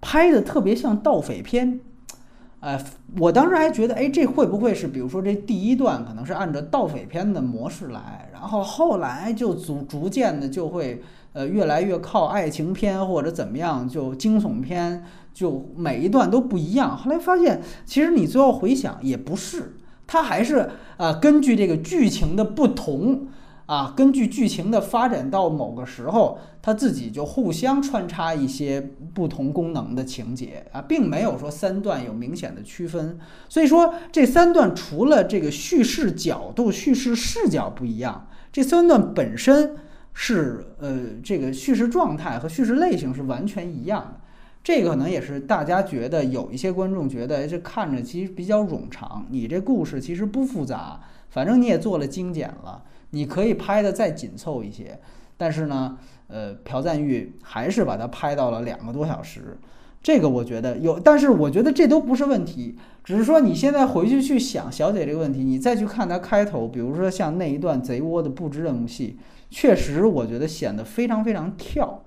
[0.00, 1.78] 拍的特别像盗匪片，
[2.58, 2.84] 哎，
[3.18, 11.00] 我当时还觉得，哎，这会不会是比如说这第一段可能是按照盗匪片的模式来，然后后来就逐逐渐的就会
[11.32, 15.04] 呃越来越靠爱情片或者怎么样，就惊悚片。
[15.32, 23.28] 就每一段都不一样，后来发现其实你最后回想也不是，它还是啊根据这个剧情的不同
[23.66, 33.16] 啊，根据剧情的发展到某个时候，它自己就互相穿插一些不同功能的情节啊，并没有说三段有明显的区分。
[33.48, 39.76] 所以说这三段除了这个叙事角度、叙事视角不一样，这三段本身
[40.12, 44.20] 是呃这个叙事状态和叙事类型是完全一样的。
[44.62, 49.24] 这个可能也是大家觉得有一些观众觉得这看着其实比较冗长。
[49.30, 55.00] 你这故事其实不复杂，反正你也做了精简了，你可以拍的再紧凑一些。
[55.38, 55.96] 但是呢，
[56.26, 59.56] 呃，朴赞玉还是把它拍到了两个多小时。
[60.02, 69.18] 这个我觉得有，但是我觉得这都不是问题，只是说你现在回去去想小姐这个问题，你再去看它开头，比如说像那一段贼窝的布置任务戏，
[69.50, 72.02] 确实我觉得显得非常非常跳。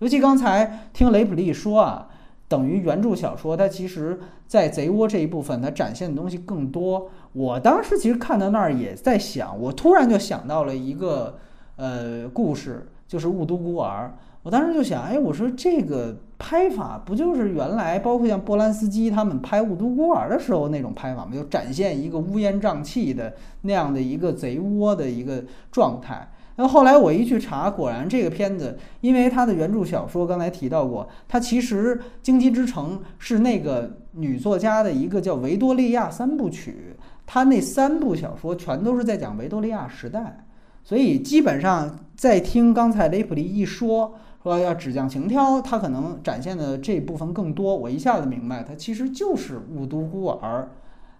[0.00, 2.08] 尤其刚才听雷普利说啊，
[2.46, 7.10] 等于原著小说，它其实，在贼窝这一部分，它展现的东西更多。
[7.32, 11.38] 我当时其实看到那儿也在想，我突然就想到了一个
[11.76, 14.14] 呃故事，就是《雾都孤儿》。
[14.44, 21.32] 我当时就想，哎，我说这个拍法不就是原来包括像波兰斯基他们拍《雾都孤儿》的时候那种拍法吗？
[21.34, 26.28] 就展现一个乌烟瘴气的那样的一个贼窝的一个状态。
[26.60, 40.44] 那后来我一去查，果然这个片子，因为它的原著小说刚才提到过，它其实《荆棘之城》是那个女作家的一个叫维多利亚三部曲，它那三部小说全都是在讲维多利亚时代，
[40.82, 50.68] 所以基本上在听刚才雷普利一说说要纸匠情挑，他可能展现的这部分更多，我一下子明白，它其实就是雾都孤儿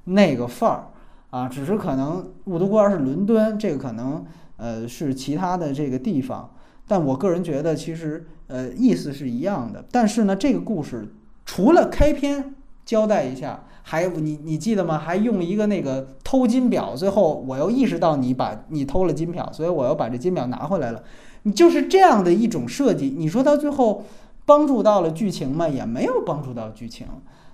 [0.03, 0.87] 那个范儿
[1.31, 4.27] 啊，只是可能雾都孤儿是伦敦，这个可能。
[4.59, 6.55] 呃，是其他的这个地方，
[6.87, 9.85] 但我个人觉得其实呃意思是一样的。
[9.91, 11.15] 但是呢，这个故事
[11.47, 14.99] 除了开篇交代一下，还你你记得吗？
[14.99, 21.03] 还用一个那个偷金表，最后我又意识到你把你偷了金表，所以我又把这金表拿回来了。
[21.45, 23.15] 你就是这样的一种设计。
[23.17, 24.05] 你说到最后
[24.45, 25.69] 帮助到了剧情吗？
[25.69, 27.07] 也没有帮助到剧情，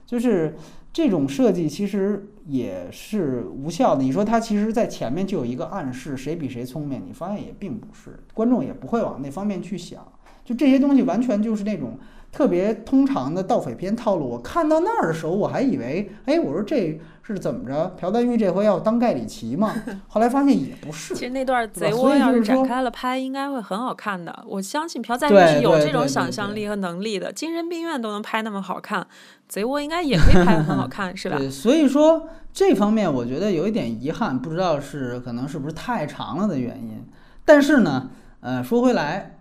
[0.07, 0.57] 就是
[0.95, 4.03] 这种设计其实也是无效的。
[4.05, 10.07] 你说他其实在前面就有一个暗示，谁比谁聪明，你发现也并不是，观众也不会往那方面去想。
[10.45, 11.99] 就这些东西完全就是那种
[12.31, 14.29] 特别通常的盗匪片套路。
[14.29, 17.89] 我看到那儿的时候，我还以为，哎，我说这是怎么着？
[17.99, 19.75] 朴赞玉这回要当盖里奇吗？
[20.09, 21.15] 后来发现也不是。
[21.15, 24.45] 其实那段贼窝要是展开了拍，应该会很好看的。
[24.47, 29.07] 我相信朴赞对玉是有这种想象力和能力的，精神病院都能拍那么好看，
[29.49, 31.39] 贼窝应该也可以拍得很好看，是吧？
[31.39, 37.03] 对，所以说这方面我觉得有一点遗憾，不知道是可能是不是太长了的原因。
[37.47, 38.11] 但是呢，
[38.41, 39.39] 呃，说回来，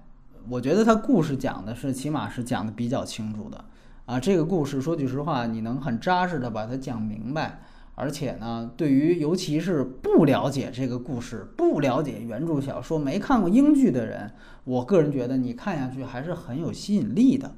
[0.50, 3.64] 我觉得他故事讲的是起码是讲的比较清楚的
[4.06, 4.20] 啊。
[4.20, 7.62] 这个故事说句实话，你能很扎实的把它讲明白，
[7.96, 14.32] 而且呢，对于尤其是不了解这个故事、不了解原著小说、没看过英剧的人，
[14.64, 17.56] 我个人觉得你看下去还是很有吸引力的。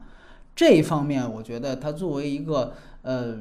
[0.53, 3.37] 这一方面，我觉得它作为一个呃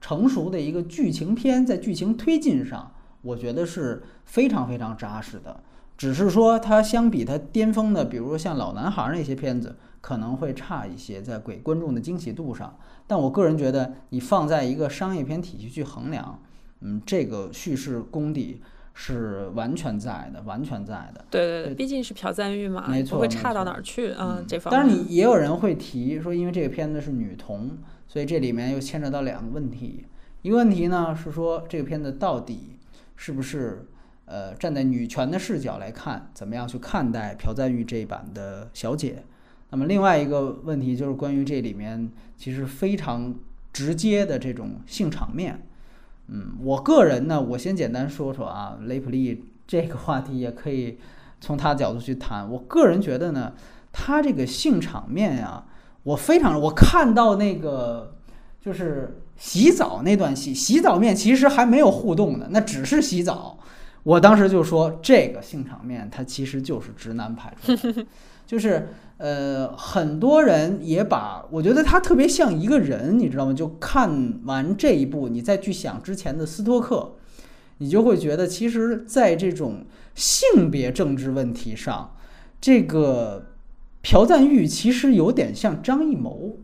[0.00, 5.60] 成熟的一个剧情片，在剧情推进上，我觉得是非常非常扎实的。
[5.96, 12.76] 只是说它相比它巅峰的，比如像老男孩那些片子，可能会差一些，在给观众的惊喜度上。
[13.08, 16.40] 但我个人觉得，你放在一个商业片体系去衡量，
[16.82, 18.60] 嗯，这个叙事功底
[18.92, 21.24] 是完全在的，完全在的。
[21.30, 24.98] 对对对，毕竟是朴赞玉嘛，没不会错没错差到哪儿去啊、嗯这方当然，面。
[24.98, 30.04] 你也有人会提说，因为这个片子是女同，所以这里面又牵扯到两个问题。
[30.42, 32.78] 一个问题呢是说，这个片子到底
[33.16, 33.88] 是不是
[34.26, 39.24] 呃站在女权的视角来看，怎么样去看待朴赞玉这一版的小姐？
[39.70, 43.34] 那么另外一个问题就是关于这里面其实非常
[43.72, 45.66] 直接的这种性场面。
[46.28, 50.98] 嗯，我个人呢，我先简单说说啊，雷普利这个话题也可以
[51.40, 52.50] 从他角度去谈。
[52.50, 53.52] 我个人觉得呢，
[53.92, 55.64] 他这个性场面呀、
[56.02, 58.16] 我非常我看到那个
[58.60, 63.58] 就是洗澡那段戏，洗澡面其实还没有互动的，那只是洗澡。
[64.02, 68.06] 我当时就说，这个性场面它其实就是直男拍出来的，
[68.48, 73.52] 就是呃，很多人也把我觉得他特别像一个人，你知道吗？
[73.52, 77.16] 就看完这一部，你再去想之前的斯托克，
[77.76, 79.84] 你就会觉得，其实在这种
[80.14, 82.16] 性别政治问题上，
[82.58, 83.48] 这个
[84.00, 86.56] 朴赞玉其实有点像张艺谋。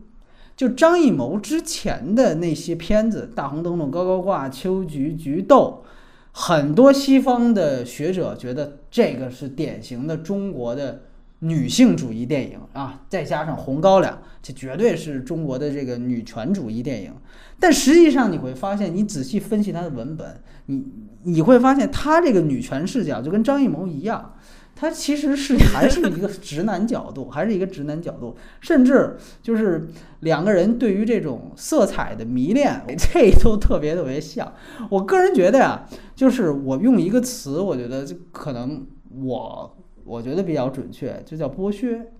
[0.57, 5.83] 就张艺谋之前的那些片子，《大红灯笼高高挂》《秋菊》《菊豆》，
[6.31, 11.01] 很多西方的学者觉得这个是典型的中国的
[11.39, 17.13] 女性主义电影啊，再加上《红高粱》，这绝对是中国的这个女权主义电影。
[17.59, 20.85] 但实际上你会发现，你仔细分析它的文本，你
[21.23, 24.33] 你会发现他这个女权视角就跟张艺谋一样。
[24.77, 29.87] 他其实是还是一个直男角度，还是一个直男角度，甚至就是
[30.19, 34.53] 两个人对于这种色彩的迷恋，这都特别特别像。
[34.89, 38.85] 我个人觉得呀，就是我用一个词，我觉得就可能
[39.23, 42.11] 我我觉得比较准确，就叫剥削。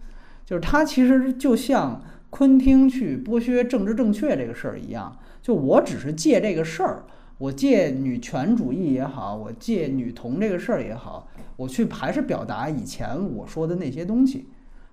[0.43, 7.06] 就是他其实就像昆汀去剥削政治正确这个事儿一样，就我只是借这个事儿，
[7.38, 14.48] 我借女权主义也好，我借女同这个事儿也好，我去还是表达以前我说的那些东西。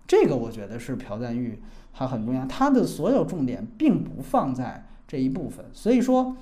[0.06, 1.58] 这个我觉得是朴赞玉
[1.92, 6.36] 还很重要，他的所有重点并不放在这一部分，所以说。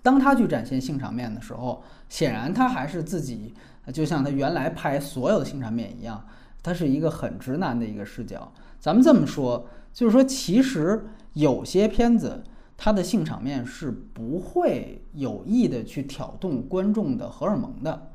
[0.00, 3.52] 当他去展现性场面的时候，显然他还是自己，
[3.92, 6.24] 就像他原来拍所有的性场面一样，
[6.62, 8.52] 他是一个很直男的一个视角。
[8.78, 12.42] 咱们这么说，就是说，其实有些片子
[12.76, 18.10] 它的性场面是不会有意的去挑动观众的荷尔蒙的，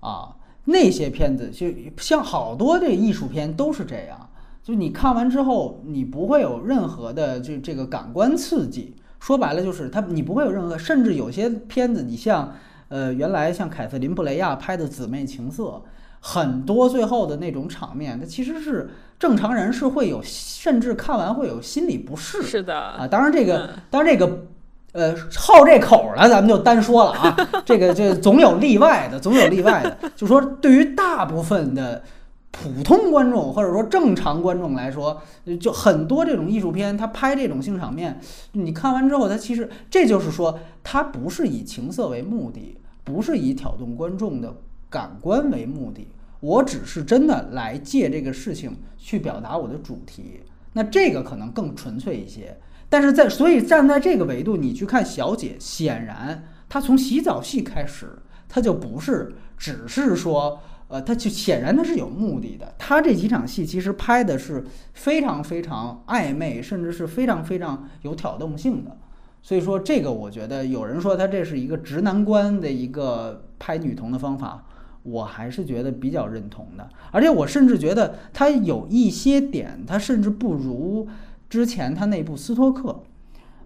[0.00, 4.30] 啊，那些片子就像好多这艺术片都是这样，
[4.62, 8.94] 就你看完之后，你不会有任何的这这个感官刺激。
[9.18, 12.54] 说白了就是它，你不会有任何，甚至有些片子，你像
[12.88, 15.62] 呃原来像凯瑟琳布雷亚拍的《姊妹情色》，
[16.20, 23.06] 很多最后的那种场面，它其实是正常人是会有，甚至看完会有心理不适是的，啊。
[23.06, 24.46] 当然这个嗯，当然这个。
[24.92, 27.36] 呃，好这口了，咱们就单说了啊。
[27.66, 30.10] 这个这总有例外的，总有例外的。
[30.16, 32.02] 就说对于大部分的
[32.58, 35.20] 普通观众或者说正常观众来说，
[35.60, 38.18] 就很多这种艺术片，它拍这种性场面，
[38.52, 44.56] 你看完之后，它其实这就是说，它不是以情色为目的，不是以挑动观众的
[44.88, 46.08] 感官为目的，
[46.40, 50.40] 我只是真的来借这个事情去表达我的主题。
[50.72, 52.58] 那这个可能更纯粹一些。
[52.88, 62.74] 但是在所以站在这个维度，你去看小姐，显然她从洗澡戏开始，她就不是只是说呃，他就显然他是有目的的。
[62.78, 68.96] 他这几场戏其实拍的是非常非常暧昧，甚至是非常非常有挑动性的。
[69.42, 74.64] 所以说，这个我觉得有人说他这是一个直男观的一个拍女同的方法，
[75.02, 76.88] 我还是觉得比较认同的。
[77.10, 81.08] 而且我甚至觉得他有一些点，他甚至不如
[81.48, 82.90] 之前他那部《斯托克》。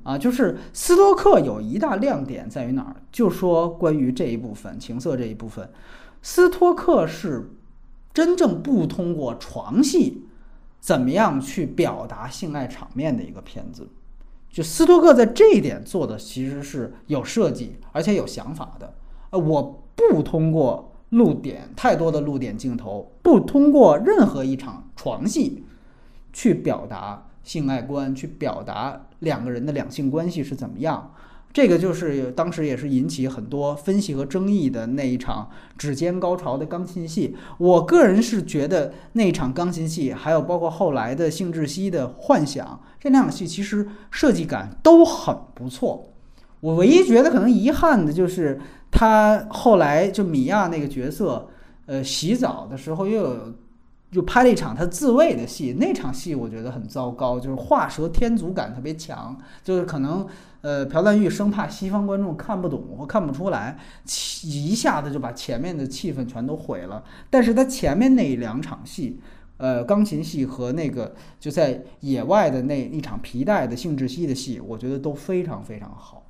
[0.03, 2.97] 啊，就是斯托克有一大亮点在于哪儿？
[3.13, 5.69] 就说关于这一部分情色这一部分。
[6.23, 7.51] 斯托克是
[8.13, 10.27] 真正不通过床戏
[10.81, 13.89] 怎么样去表达性爱场面的一个片子，
[14.51, 18.95] 就斯托克在这一点做的其实是有设计而且有想法的。
[19.31, 25.65] 呃，我不通过露点太多的露点镜头，不通过任何一场床戏
[26.33, 31.15] 去表达性爱观，去表达两个人的两性关系是怎么样。
[31.53, 37.37] 这个就是当时也是引起很多分析和争议的那一场指尖高潮的钢琴戏。
[37.59, 46.13] 我个人是觉得那场钢琴戏，还有包括后来的性窒息的幻想这两场戏，其实设计感都很不错。
[46.61, 48.61] 我唯一觉得可能遗憾的就是
[48.93, 51.49] 他后来就米娅那个角色，
[51.87, 53.55] 呃，洗澡的时候又有
[54.13, 60.25] 就拍了一场他自慰的戏，那场戏我觉得很糟糕，就是画蛇添足感特别强，就是可能。
[60.63, 63.79] 呃，朴赞玉生怕西方观众看不懂或看不出来，
[64.43, 67.03] 一下子就把前面的气氛全都毁了。
[67.31, 69.19] 但是他前面那两场戏，
[69.57, 76.27] 呃，钢琴戏和那个就在野外的那一场皮带的性窒息的戏，我觉得都非常非常好。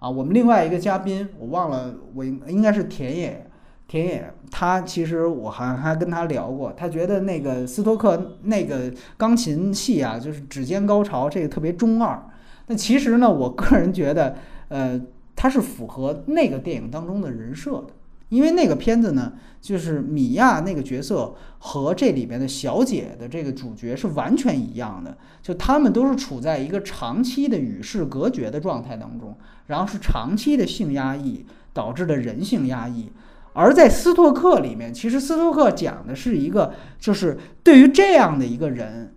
[0.00, 3.46] 啊，我们另外一个嘉宾我忘了，我应应该是田野，
[3.86, 12.20] 田野，他其实我还还跟他聊过，他觉得那个斯托克那个钢琴戏啊，就是指尖高潮这个特别中二。
[12.66, 14.36] 那其实呢，我个人觉得，
[14.68, 15.00] 呃，
[15.34, 17.88] 它是符合那个电影当中的人设的，
[18.28, 29.36] 因为那个片子呢，就是米娅那个角色和这里边的小姐的这个主角是完全一样的，就他们都是处在一个长期的与世隔绝的状态当中，
[29.66, 33.10] 然后是长期的性压抑导致的人性压抑，
[33.54, 39.14] 而在斯托克里面，其实斯托克讲的是一个，就是对于这样的一个人。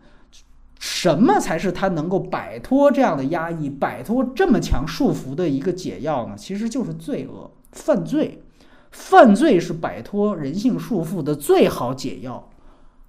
[0.87, 6.35] 什么才是他能够摆脱这样的压抑、摆脱这么强束缚的一个解药呢？
[6.37, 8.43] 其实就是罪恶、犯罪。
[8.91, 12.51] 犯罪是摆脱人性束缚的最好解药。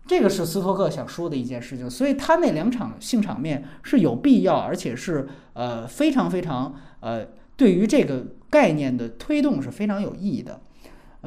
[0.06, 1.88] 这个是斯托克想说的一件事情。
[1.90, 7.26] 所以他那两场性场面是有必要，而且是呃非常非常呃
[7.58, 10.62] 对于这个概念的推动是非常有意义的。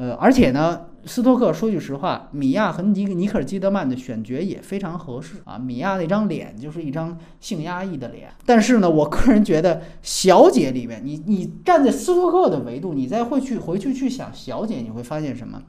[0.00, 0.86] 呃，而且呢。
[1.06, 5.56] 斯托克说句实话，米娅和尼尼克尔基德曼的选角也非常合适啊。
[5.56, 15.62] 米娅那张脸就是一张性压抑的脸，但是呢，我个人觉得《小姐》里面，你你站在斯托克的维度，你再会去回去去想《小姐》，你会发现什么？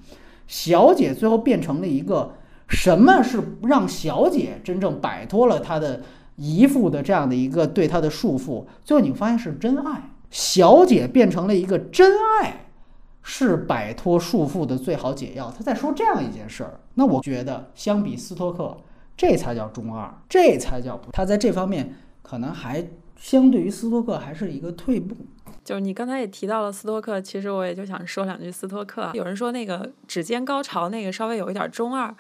[0.48, 2.34] 小姐最后变成了一个
[2.68, 6.02] 什么是让小姐真正摆脱了她的
[6.36, 8.66] 姨父的这样的一个对她的束缚？
[8.84, 12.12] 最后你发现是真爱，小姐变成了一个真
[12.42, 12.66] 爱。
[13.24, 15.54] 是摆脱束缚的最好解药。
[15.56, 18.78] 他在说这样一件事儿，那我觉得相比斯托克，
[19.16, 21.12] 这才叫中二，这才叫不。
[21.12, 25.16] 他在这方面可能还相对于斯托克还是一个退步。
[25.64, 29.12] 就是你刚才也提到了斯托克，其实我也就想说两句斯托克。
[29.14, 32.14] 有人说那个指尖高潮那个稍微有一点中二。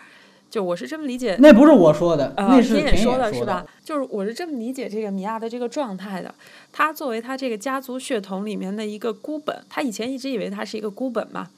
[0.49, 3.65] 就我是这么理解，那不是我说的，那是田野说的，是吧？
[3.91, 6.33] 就是我是这么理解这个米娅的这个状态的。
[6.71, 11.49] 她作为她这个家族血统里面的一个孤本，她以前一直以为她是一个孤本嘛。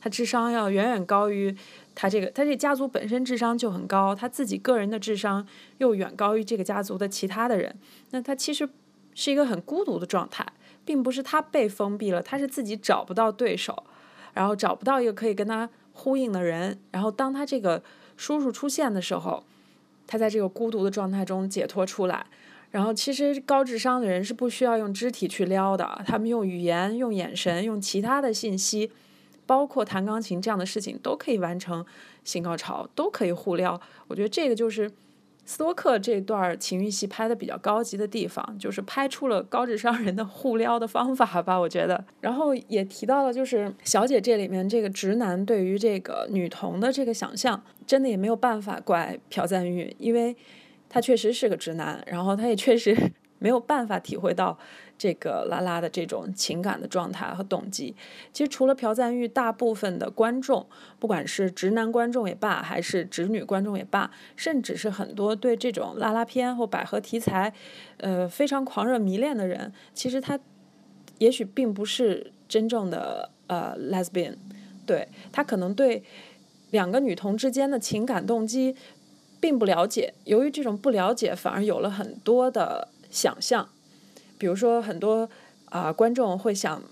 [0.00, 1.52] 她智商要远远高于
[1.96, 5.44] 她这个，她这家族本身智商就很高，她自己个人的智商
[5.78, 7.74] 又远高于这个家族的其他的人。
[8.12, 8.68] 那她其实
[9.16, 10.46] 是一个很孤独的状态，
[10.84, 13.82] 并不是她被封闭了，她是自己找不到对手，
[14.34, 17.82] 然后找不到一个可以跟她呼应的人，然后当她这个。
[18.16, 19.42] 叔叔出现的时候，
[20.10, 22.26] 他在这个孤独的状态中解脱出来。
[22.72, 28.90] 然后，其实高智商的人是不需要用肢体去撩的，他们用语言、用眼神、用其他的信息，
[29.46, 31.86] 包括弹钢琴这样的事情，都可以完成
[32.24, 33.80] 性高潮，都可以互撩。
[34.08, 34.90] 我觉得这个就是。
[35.46, 42.04] 斯托克这段情欲戏拍的比较高级的地方，就是拍出了高智商人的互撩的方法吧，我觉得。
[42.20, 50.36] 然后也提到了，就是小姐这里面这个直男对于这个女童的这个想象，真的也没有办法怪朴赞玉，因为
[50.88, 52.96] 他确实是个直男，然后他也确实
[53.40, 54.56] 没有办法体会到。
[55.02, 57.96] 这个拉拉的这种情感的状态和动机，
[58.34, 60.66] 其实除了朴赞玉，大部分的观众，
[60.98, 67.50] 不管是直男观众也罢，还是直女观众也罢，甚至是很多对这种拉拉片或百合题材，
[67.96, 70.38] 呃，非常狂热迷恋的人，其实他
[71.16, 74.36] 也许并不是真正的呃 lesbian，
[74.84, 76.04] 对他可能对
[76.70, 78.74] 两个女童之间的情感动机
[79.40, 83.68] 并不了解，由于这种不了解，反而有了很多的想象。
[84.38, 85.28] 比如说，很多
[85.66, 86.82] 啊、观众会想，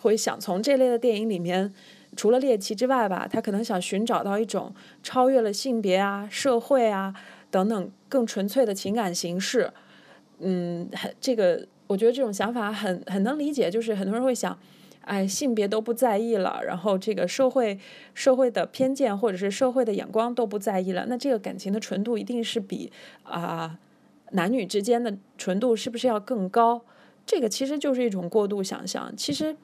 [0.00, 1.72] 会想从这类的电影里面，
[2.16, 7.14] 除了猎奇之外吧，他可能想寻找到一种超越了性别啊、社会啊
[7.50, 9.72] 等等更纯粹的情感形式。
[10.40, 14.58] 嗯，很这个，我觉得这种想法很很能理解，就是很多人会想，
[15.08, 17.78] 哎，性别都不在意了，然后这个社会
[18.12, 22.92] 社会的偏见或者是社会的眼光都不在意了，那这个感情的纯度一定是比
[23.22, 23.78] 啊、
[24.32, 26.82] 男女之间的纯度是不是要更高？
[27.24, 29.56] 这个其实就是一种过度想象，其实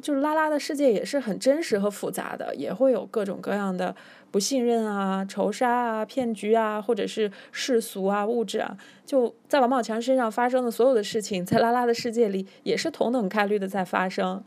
[0.00, 3.94] 就是拉拉的世界也是很真实和复杂的，也会有各种各样的
[4.30, 8.74] 不信任啊、仇杀啊、骗局啊，或者是世俗啊、物质啊。
[9.04, 14.42] 就在王宝强身上发生的所有的事情，在拉拉的世界里也是同等概率的在发生。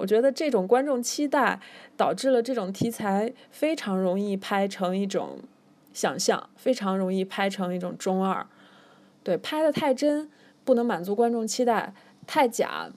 [0.00, 1.60] 我觉得这种观众期待
[1.94, 5.38] 导致了这种题材非常容易拍成一种
[5.92, 8.46] 想象，非常容易拍成一种中二。
[9.22, 10.30] 对，拍的太真，
[10.64, 11.92] 不能满足观众期待；
[12.26, 12.90] 太假，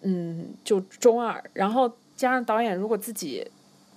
[0.00, 1.44] 嗯，就中二。
[1.52, 3.46] 然后加上导演如果自己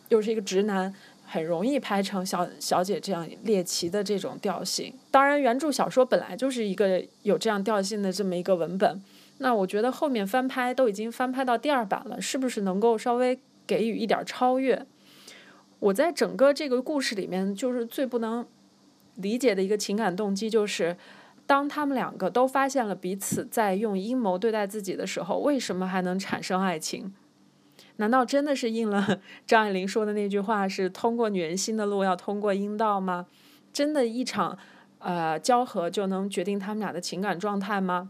[0.10, 0.93] 又是一个直男，
[1.26, 4.93] 很容易拍成小小姐这样猎奇的这种调性。
[5.10, 9.01] 当然，原著小说本来就是一个有这样调性的这么一个文本。
[9.39, 14.85] 那我觉得后面翻拍都已经翻拍到第二版了，是不是能够稍微给予一点超越？
[15.79, 18.45] 我在整个这个故事里面，就是最不能
[19.15, 20.97] 理解的一个情感动机，就是
[21.45, 27.13] 当他们两个都发现了彼此在用阴谋对待自己的时候，为什么还能产生爱情？
[27.95, 33.25] 难道真的是应了 张爱玲说的那句话，是通过女人心的路要通过阴道吗？
[33.71, 34.57] 真的，一场
[34.99, 38.09] 呃交合就能决定他们俩的情感状态吗？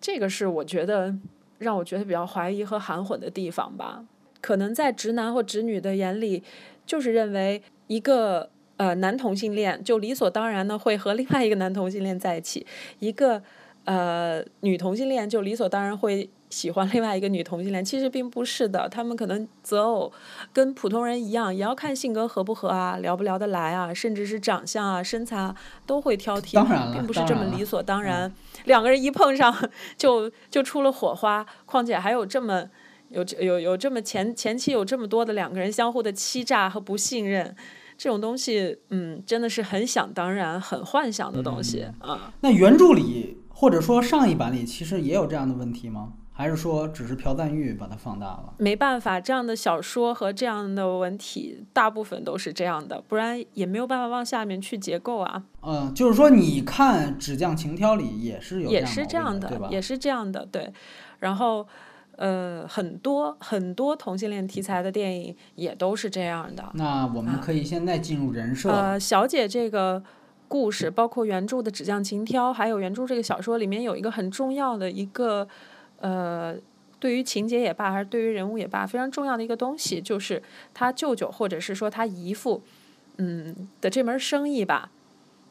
[0.00, 1.14] 这个是我觉得
[1.58, 4.04] 让我觉得比较怀疑和含混的地方吧。
[4.40, 6.42] 可能在直男或直女的眼里，
[6.86, 8.48] 就是认为一个
[8.78, 12.66] 呃男同性恋就理所当然的会和另外一个男同性恋在一起，
[13.00, 13.42] 一个
[13.84, 17.82] 呃女同性恋就理所当然会喜欢另外一个女同性恋。
[17.84, 20.12] 其实并不是的，他们可能择偶
[20.52, 28.30] 跟普通人一样，也要看性格合不合啊，聊不聊得来啊，甚至是长相啊、身材啊都会挑剔，当然了并不是这么理所当然。
[28.64, 29.56] 两个人一碰上
[29.96, 32.68] 就就出了火花，况且还有这么
[33.08, 37.56] 有这有有这么前前期有这么多的两个人相互的欺诈和不信任，
[37.96, 42.32] 这种东西，嗯，真的是很想当然、很幻想的东西啊。
[42.40, 46.12] 那原著里或者说上一版里，其实也有这样的问题吗？
[46.40, 48.54] 还是说只是朴赞玉把它放大了？
[48.56, 55.42] 没办法，这样的小说和这样的文体，大部分都是这样的，不然也没有办法往下面去结构啊。
[55.60, 59.68] 嗯，就是说你看《纸匠情挑》里也是有也是这样的对吧？
[59.70, 60.72] 也是这样的，对。
[61.18, 61.68] 然后，
[62.16, 66.70] 呃，很多很多同性恋题材的电影也都是这样的。
[66.72, 68.70] 那我们可以现在进入人设。
[68.70, 70.02] 呃，小姐这个
[70.48, 75.46] 故事，包括原著的《纸匠情挑》，还有原著这个小说里面有一个很重要的一个，
[76.00, 76.56] 呃，
[76.98, 80.42] 对于情节也罢，还是对于人物也罢，非常重要的一个东西，就是
[80.74, 82.62] 他舅舅或者是说他姨父，
[83.18, 84.90] 嗯的这门生意吧，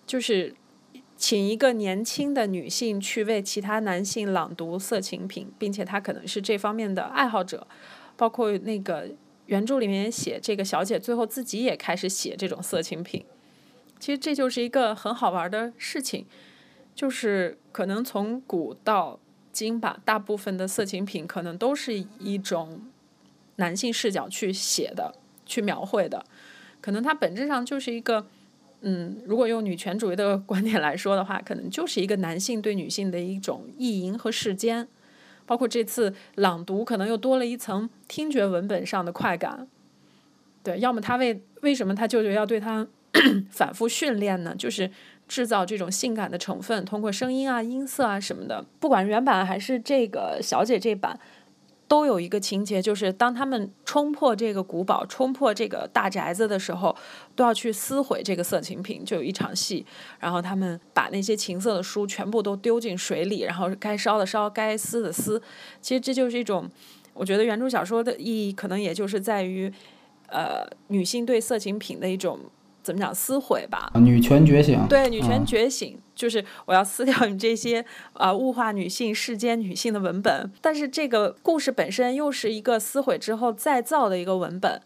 [0.06, 0.54] 就是
[1.16, 7.68] 请一个年轻的女性去为其他男性朗读色情品，并且她可能是这方面的爱好者，
[8.16, 9.10] 包括那个
[9.48, 13.26] 原著里面写，这个小姐最后自己也开始写这种色情品。
[14.00, 16.26] 其实这就是一个很好玩的事情，
[16.96, 19.20] 就是可能从古到
[19.52, 22.82] 今吧，大部分的色情品可能都是一种
[23.58, 26.26] 男性视角去写的、去描绘的，
[26.82, 28.26] 可能它本质上就是一个。
[28.82, 34.88] 嗯，如果用女权主义的 观点来说的话，可能就是一个男性对女性的一种意淫和世间，
[35.46, 39.68] 包括这次朗读，可能又多了一层听觉文本上的快感。
[40.64, 42.88] 对，要么他为为什么他舅舅要对他
[43.52, 44.56] 反复训练呢？
[44.58, 44.90] 就是
[45.30, 51.18] 制造这种性感的成分，通过声音啊、音色啊什么的，不管是原版还是这个小姐这版。
[51.88, 56.96] 都有一个情节，就是当他们冲破这个古堡、冲破这个大宅子的时候，
[57.36, 59.04] 都要去撕毁这个色情品。
[59.04, 59.84] 就有一场戏，
[60.20, 65.42] 然后他们把那些情色的书全部都丢进水里，然后该烧的烧，该撕的撕。
[65.82, 66.70] 其实这就是一种，
[67.16, 69.74] 我觉得原著小说的意义，可能也就是在于，
[70.28, 72.40] 呃，女性对色情品的一种
[72.90, 73.92] 怎么讲撕毁吧。
[73.98, 80.52] 女权觉醒，对女权嗯觉醒，就是我要撕掉你这些啊、物化女性、世间女性的文本。
[80.60, 84.82] 但是这个故事本身又是一个撕毁之后再造的一个文本。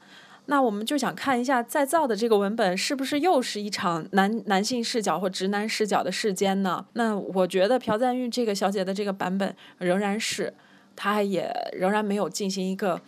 [0.48, 6.86] 那我们就想看一下再造的这个文本是不是又是一场男男性视角或直男视角的世间呢？
[6.96, 10.54] 那我觉得朴赞玉这个小姐的这个版本仍然是，
[10.98, 13.00] 她也仍然没有进行一个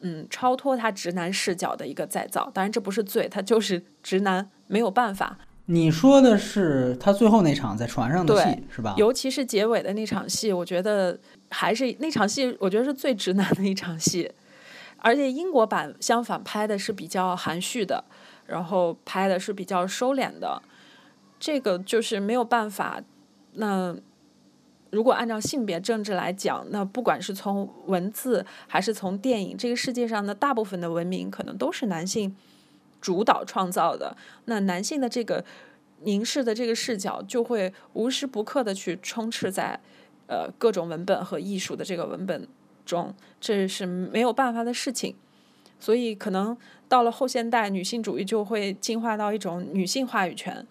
[0.00, 2.50] 嗯，超脱他直男视角的一个再造。
[2.52, 5.38] 当然，这不是罪，他就是直男，没有办法。
[5.66, 8.94] 你说的是他最后那场在船上的戏是吧？
[8.96, 11.18] 尤其是结尾的那场戏，我觉得
[11.50, 14.30] 还是那场戏，我觉得是最直男的一场戏。
[14.98, 18.04] 而且英国版相反拍的是比较含蓄的，
[18.46, 20.62] 然后拍的是比较收敛的。
[21.40, 23.02] 这个就是没有办法。
[23.58, 23.96] 那
[24.90, 32.34] 如果按照性别政治来讲，那不管是从文字还是从电影，这个世界上的大部分的文明可能都是男性。
[32.98, 34.16] 主导创造的
[34.46, 35.44] 那男性的这个
[36.00, 39.78] 凝视的这个视角，就会无时不刻的去充斥在
[40.26, 42.48] 呃各种文本和艺术的这个文本
[42.84, 45.14] 中，这是没有办法的事情。
[45.78, 46.56] 所以可能
[46.88, 50.66] 到了后现代，女性主义就会进化到一种女性话语权。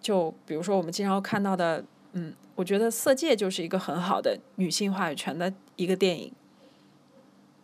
[0.00, 1.82] 就比如说我们经常看到的，
[2.14, 6.32] 嗯，我觉得《色戒》就是一个很好的女性话语权的一个电影。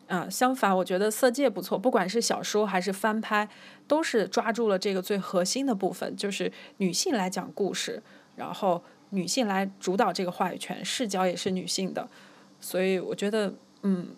[0.08, 3.48] 啊，相反，我觉得《色戒》不错，不管是小说还是翻拍，
[3.86, 8.02] 都是抓住了这个最核心的部分，就是女性来讲故事，
[8.34, 12.08] 然后女性来主导这个话语权，视角也是女性的，
[12.60, 14.08] 所以我觉得，嗯，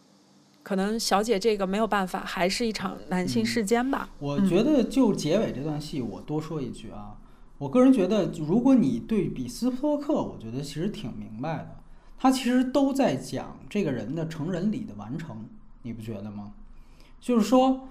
[0.63, 4.09] 可能小姐这个没有办法，还是一场男性世间吧。
[4.19, 7.19] 我觉得就结尾这段戏，我多说一句啊，
[7.63, 11.77] 我个人觉得，如果你对比斯托克，我觉得其实挺明白的，
[12.19, 15.45] 他其实都在讲这个人的成人礼的完成。
[15.83, 16.55] 你不觉得吗？
[17.21, 17.87] 就是说，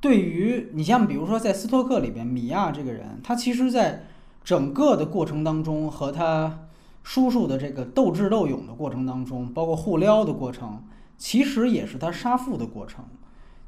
[0.00, 4.06] 对于你像比如说在斯托克里边，米娅这个人，他其实在
[4.44, 6.68] 整个的过程当中和他
[7.02, 10.84] 叔叔的这个斗智斗勇的过程当中，包括互撩的过程，
[11.18, 13.04] 其实也是他杀父的过程。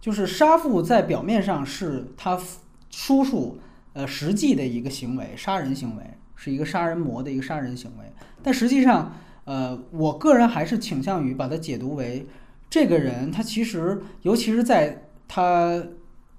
[0.01, 2.41] 就是杀父在表面上是他
[2.91, 3.59] 叔叔
[3.99, 6.03] 呃实际的一个行为，杀人行为
[6.37, 8.05] 是一个杀人魔的一个杀人行为，
[8.45, 9.13] 但实际上
[9.45, 12.25] 呃，我个人还是倾向于把它解读为。
[12.71, 15.83] 这个人他其实，尤其是在他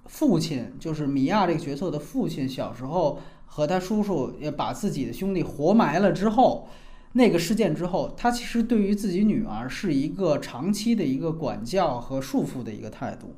[0.05, 6.69] 父亲，就是米娅这个角色的父亲小时候和他叔叔也把自己的兄弟活埋了之后，
[7.11, 13.35] 那个事件之后，他其实对于自己女儿是一个长期的一个管教和束缚的一个态度。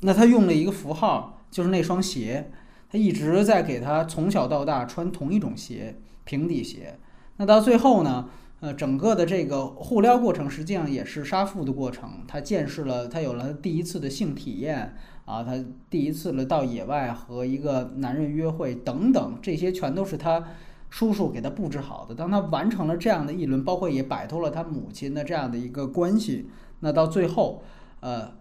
[0.00, 2.52] 那他用了一个符号，就是那双鞋，
[2.92, 6.98] 他一直在给他从小到大穿同一种鞋，平底鞋。
[7.38, 8.28] 那到最后呢？
[8.60, 12.22] 呃，整个的这个互撩过程实际上也是杀父的过程。
[12.28, 15.52] 他见识了，他有了第一次的性体验啊，他
[15.90, 20.44] 第一次了到野外和一个男人约会等等，这些全都是他
[20.90, 22.14] 叔叔给他布置好的。
[22.14, 27.64] 当他完成了这样的一轮，包括也摆脱了他母亲的这样的一个关系，那到最后，
[27.98, 28.32] 呃，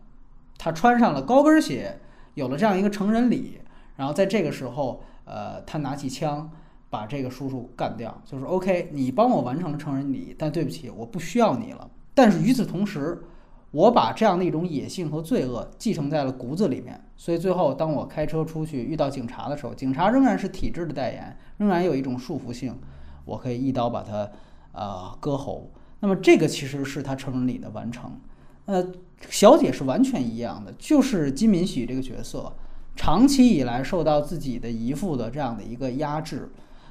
[0.60, 1.98] 他穿上了高跟鞋，
[2.36, 3.58] 有了这样一个成人礼，
[3.96, 6.50] 然后在这个时候，呃，他拿起枪。
[6.92, 11.90] 把这个叔叔干掉，就是 OK，你帮我完成了成人礼，但对不起，我不需要你了。
[12.14, 13.24] 但是与此同时，
[13.72, 17.02] 我把这样的一种野性和罪恶继承在了骨子里面。
[17.16, 22.78] 所以最后，当我开车出去遇到警察的时候，警察仍然是体制的代言，仍然有一种束缚性，
[23.24, 24.30] 我可以一刀把他
[24.74, 25.72] 呃割喉。
[26.02, 28.20] 那么这个其实是他成人礼的完成。
[28.66, 28.86] 呃，
[29.30, 32.52] 小姐是完全一样的，就是金敏喜这个角色，
[32.96, 36.50] 长期以来受到自己的姨父的这样的一个压制。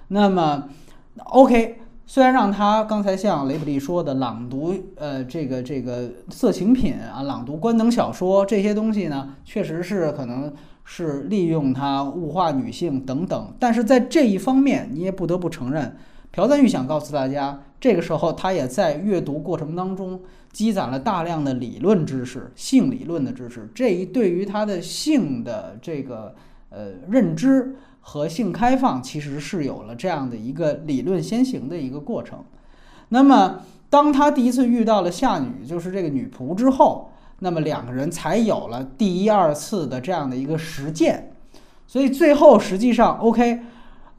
[0.09, 0.69] 那么
[1.25, 10.53] ，OK，虽然让他刚才像雷普利说的朗读，呃，这个这个色情品啊，朗读官能小说这些东西呢，确实是可能
[10.85, 13.55] 是利用他物化女性等等。
[13.61, 15.97] 但是在这一方面，你也不得不承认，
[16.33, 20.20] 朴赞玉想告诉大家，这个时候他也在阅读过程当中
[20.53, 23.68] 积攒了大量的理论知识，性理论的知识。
[23.74, 26.35] 这一对于他的性的这个
[26.68, 27.74] 呃认知。
[28.03, 32.43] 和性开放其实是有了这样的一个理论先行的一个过程。
[33.11, 33.61] 那么，
[33.91, 37.11] 当他第一次遇到了夏女，就是这个女仆之后，
[37.41, 41.31] 那么两个人才有了第一二次的这样的一个实践。
[41.87, 43.61] 所以最后实际上，OK，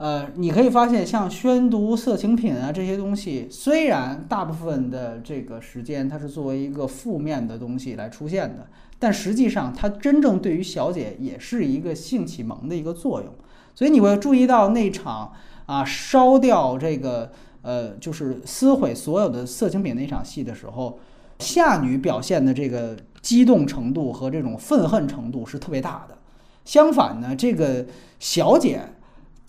[0.02, 8.66] 呃，你可以发现，像宣读色情品啊这些东西，虽然大部分的这个时间它是作为一个负面的东西来出现的，
[8.97, 13.32] 但实际上它真正对于小姐也是一个性启蒙的一个作用。
[13.76, 15.32] 所以你会注意到那场
[15.68, 17.32] 啊烧掉这个
[17.62, 20.97] 呃就是撕毁所有的色情品那场戏的时候，
[21.38, 26.18] 夏女表现的这个激动程度和这种愤恨程度是特别大的。
[26.66, 27.86] 相反呢，这个
[28.20, 28.82] 小姐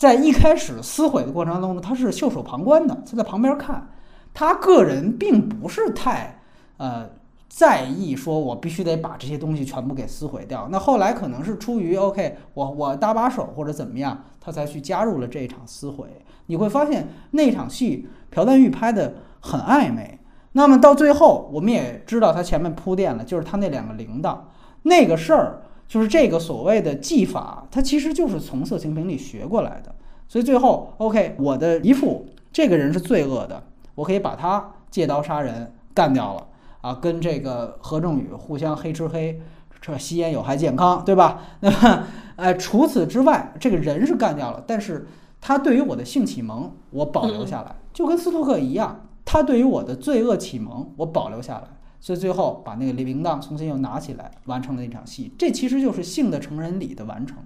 [0.03, 3.87] 在一开始撕毁的过程当中呢，她是袖手旁观的，他在旁边看，
[4.33, 6.41] 他个人并不是太
[6.75, 7.09] 呃。
[7.55, 10.67] 在意说，我必须得把这些东西全部给撕毁掉。
[10.71, 16.07] 那后来可能是出于 OK，我我搭把手或者怎么样，他才去加入了这一场撕毁。
[16.47, 20.19] 你会发现那场戏朴赞玉拍的很暧昧。
[20.53, 24.35] 那么到最后，我们也知道他前面铺垫了，就是他那两个铃铛。
[24.81, 25.61] 那个事儿
[25.93, 29.93] 就是这个所谓的技法，它其实就是从色情片里学过来的。
[30.27, 33.61] 所以最后，OK，我的姨父这个人是罪恶的，
[33.93, 36.47] 我可以把他借刀杀人干掉了
[36.81, 39.39] 啊，跟这个何正宇互相黑吃黑，
[39.79, 41.41] 这吸烟有害健康，对吧？
[41.61, 45.05] 那么，呃，除此之外，这个人是干掉了，但是
[45.39, 51.67] 他对于我的性启蒙我保留下来，就跟斯托克一样，他对于我的罪恶启蒙我保留下来。
[52.03, 55.31] 所以最后把那个铃铛重新又拿起来，完成了那场戏。
[55.37, 57.37] 这其实就是性的成人礼的完成。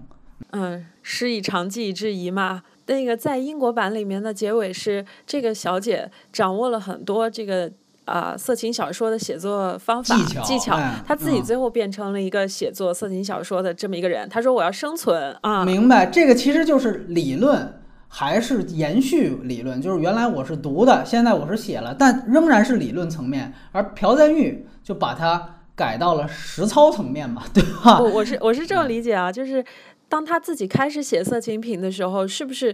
[0.49, 2.63] 嗯，师以长技以制夷嘛。
[2.87, 7.71] 那个在英国版里面的结尾是这个小姐掌握了很多这个
[8.05, 14.27] 啊色情小说的写作方法技巧，她自己最后变成了一个写作色情小说的这么一个人。
[14.27, 15.63] 她说我要生存啊。
[15.63, 23.53] 明白，这个其实就是理论，还是延续理论，就是原来我是读的，现在我是写了，但仍然是理论层面。
[23.71, 27.99] 而朴赞玉就把它改到了实操层面嘛，对吧？
[27.99, 29.63] 我我是我是这么理解啊，就是。
[30.09, 32.73] 当他自己开始写色情品的时候，是不是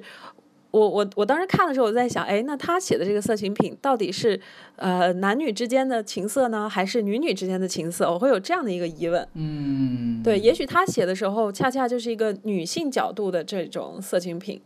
[0.69, 4.39] 我我我当时看的时候，我在想，哎，那他写的这个色情品到底是
[4.75, 8.07] 呃男女之间的情色呢，还是女女之间的情色？
[8.07, 9.27] 我会有这样的一个疑问。
[9.33, 14.61] 嗯，对，也许他写的时候，恰恰就是一个女性角度的这种色情品。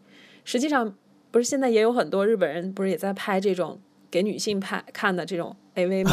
[0.48, 0.93] 实际上，
[1.30, 3.78] 不是现在也有很多日本人，不是也在拍这种
[4.10, 5.54] 给女性拍看的这种。
[5.74, 6.12] A V 嘛，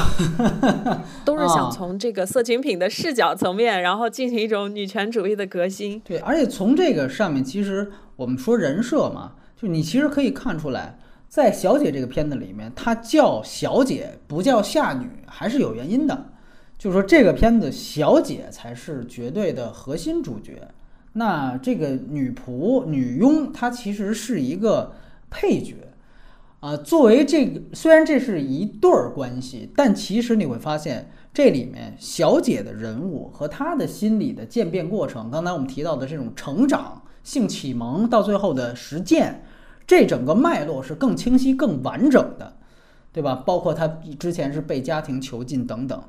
[1.24, 6.00] 都是想从这个色情品的视角层面，然后进行一种女权主义的革新。
[6.00, 16.26] 对，而且从这个上面，其实我们说人设嘛，就你其实可以看出来，在小姐这个片子里面，她叫小姐不叫夏女，还是有原因的。
[16.76, 20.68] 就是说这个片子小姐才是绝对的核心主角，
[21.14, 24.92] 那这个女仆、女佣她其实是一个
[25.30, 25.76] 配角。
[26.60, 39.44] 啊，作为这个，虽然这是一对儿关系，但其实你会发现，这里面小姐的人物和她的心理的渐变过程，刚才我们提到的这种成长、性启蒙到最后的实践，
[39.86, 42.56] 这整个脉络是更清晰、更完整的，
[43.12, 43.42] 对吧？
[43.44, 43.86] 包括她
[44.18, 46.02] 之前是被家庭囚禁等等，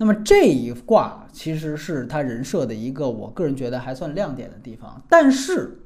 [0.00, 5.00] 那么这一卦其实是他人设的一个，我个人觉得还算亮点的地方。
[5.08, 5.82] 但是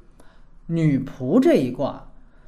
[0.69, 2.07] 女仆这一卦。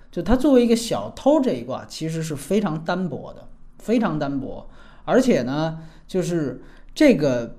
[0.09, 3.49] 就他作为一个小偷这一卦，其实是非常单薄的，
[3.81, 4.67] 非常单薄。
[5.05, 6.63] 而且呢，就是
[6.95, 7.57] 这个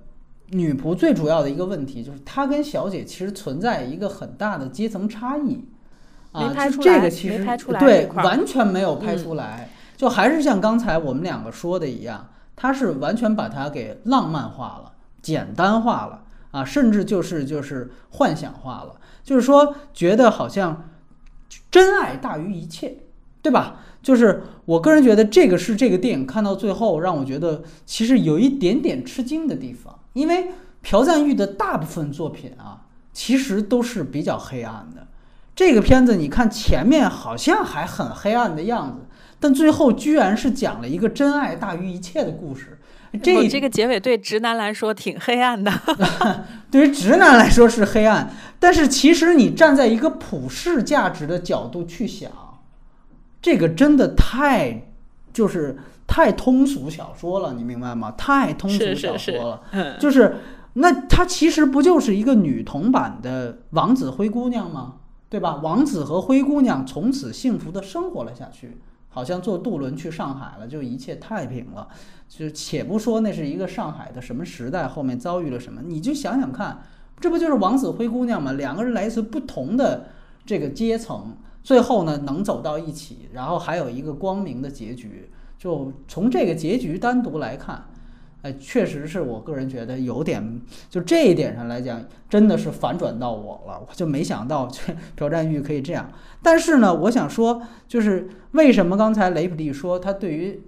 [0.49, 5.66] 女仆最主要的一个问题，就是她跟小姐其实存在一个很大的阶层差异
[6.32, 6.51] 啊。
[6.68, 7.45] 就这个其实
[7.78, 12.28] 对完全没有拍出来，就还是像刚才我们两个说的一样，
[12.58, 14.91] 他是完全把它给浪漫化了、
[15.22, 20.89] 简单化了啊，甚至就是就是幻想化了，就是说觉得好像。
[21.70, 22.97] 真爱大于一切，
[23.41, 23.82] 对吧？
[24.01, 30.51] 就是我个人觉得这个是这个电影看到最后让我觉得其实有一点点吃惊的地方，因为
[30.82, 32.82] 朴赞玉的大部分作品啊，
[33.14, 35.08] 其实都是比较黑暗的。
[35.55, 39.05] 这个片子你看前面好像还很黑暗的样子，
[39.40, 42.80] 但最后居然是讲了一个真爱大于一切的故事。
[43.24, 45.72] 这这个结尾对直男来说挺黑暗的，
[46.70, 48.30] 对于直男来说是黑暗，
[48.60, 52.30] 但是其实你站在一个普世价值的角度去想，
[53.42, 54.88] 这个真的太
[55.32, 58.12] 就是太通俗小说了，你明白吗？
[58.18, 60.36] 太通俗小说了，就是
[60.74, 64.96] 那它其实不就是一个女童版的王子灰姑娘吗？
[65.30, 65.60] 对吧？
[65.64, 68.78] 王子和灰姑娘从此幸福的生活了下去。
[69.18, 71.88] 好像坐渡轮去上海了，就一切太平了。
[72.30, 76.84] 就且不说那是一个上海的什么时代，后面遭遇了什么，你就想想看，
[77.20, 78.51] 这不就是王子灰姑娘吗？
[78.51, 80.09] 两个人来自不同的
[80.45, 85.32] 这个阶层，最后呢能走到一起，然后还有一个光明的结局。
[85.57, 87.86] 就从这个结局单独来看。
[88.54, 93.80] 确实是我个人觉得有点，就这一点上来讲，真的是反转到我了。
[93.80, 96.12] 我就没想到这朴赞玉可以这样。
[96.41, 100.62] 但是呢，我想说，就是为什么刚才雷普利说他对于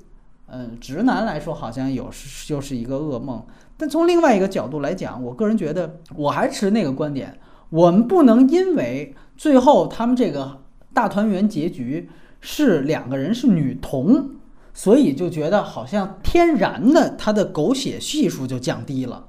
[0.48, 2.10] 嗯直男来说好像有
[2.46, 3.46] 就是一个噩梦？
[3.78, 7.38] 但从另外一个角度来讲，我个人觉得我还持那个观点：
[7.70, 10.62] 我们不能因为最后他们这个
[10.94, 12.10] 大团圆结局
[12.42, 14.32] 是两个人是女同。
[14.80, 19.28] 所以就觉得好像天然的它的狗血系数就降低了，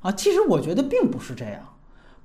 [0.00, 1.62] 啊，其实我觉得并不是这样，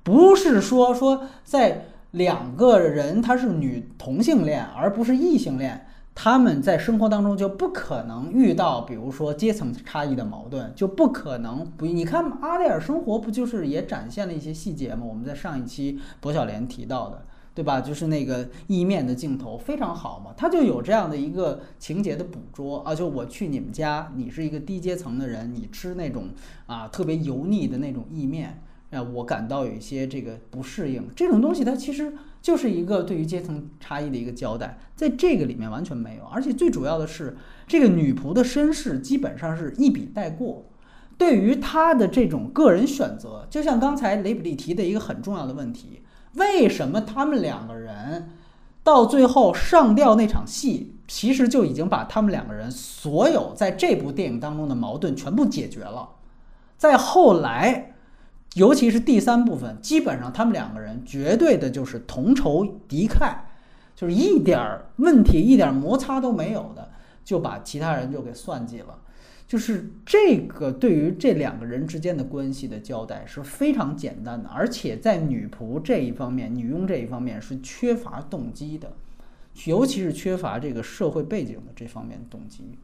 [0.02, 15.06] 不是说说在两个人他是女同性恋而不是异性恋，他们在生活当中就不可能遇到，比如说阶层差异的矛盾，就不可能不，你看阿黛尔生活不就是也展现了一些细节吗？
[15.08, 17.22] 我们在上一期薄晓莲提到的。
[17.60, 17.78] 对吧？
[17.78, 26.30] 就是那个意面的镜头非常好嘛，他就有这样的一个情节的捕捉啊，就我去你们家，你是一个低阶层的人，你吃那种
[26.64, 37.36] 啊特别油腻的那种意面，啊，我感到有一些这个不适应，这种东西它其实就是一个对于阶层差异的一个交代，在这个里面完全没有，而且最主要的是，
[37.66, 40.64] 这个女仆的身世基本上是一笔带过。
[41.18, 45.99] 对于她的这种个人选择，就像刚才雷普利提的一个很重要的问题。
[46.34, 48.30] 为什么他们两个人
[48.82, 56.08] 到最后上吊那场戏，其实就已经把他们两个人所有在这部电影当中的矛盾全部解决了。
[56.76, 57.94] 在后来，
[58.54, 63.34] 尤其是第三部分，基本上他们两个人绝对的就是同仇敌忾，
[63.94, 66.90] 就是一点问题、一点摩擦都没有的，
[67.24, 68.98] 就把其他人就给算计了。
[69.50, 78.92] 就是这个对于这两个人之间的关系的交代是非常简单的，而且在女仆这一方面、女佣这一方面是缺乏动机的，
[79.64, 82.78] 尤其是缺乏这个社会背景的这方面动机。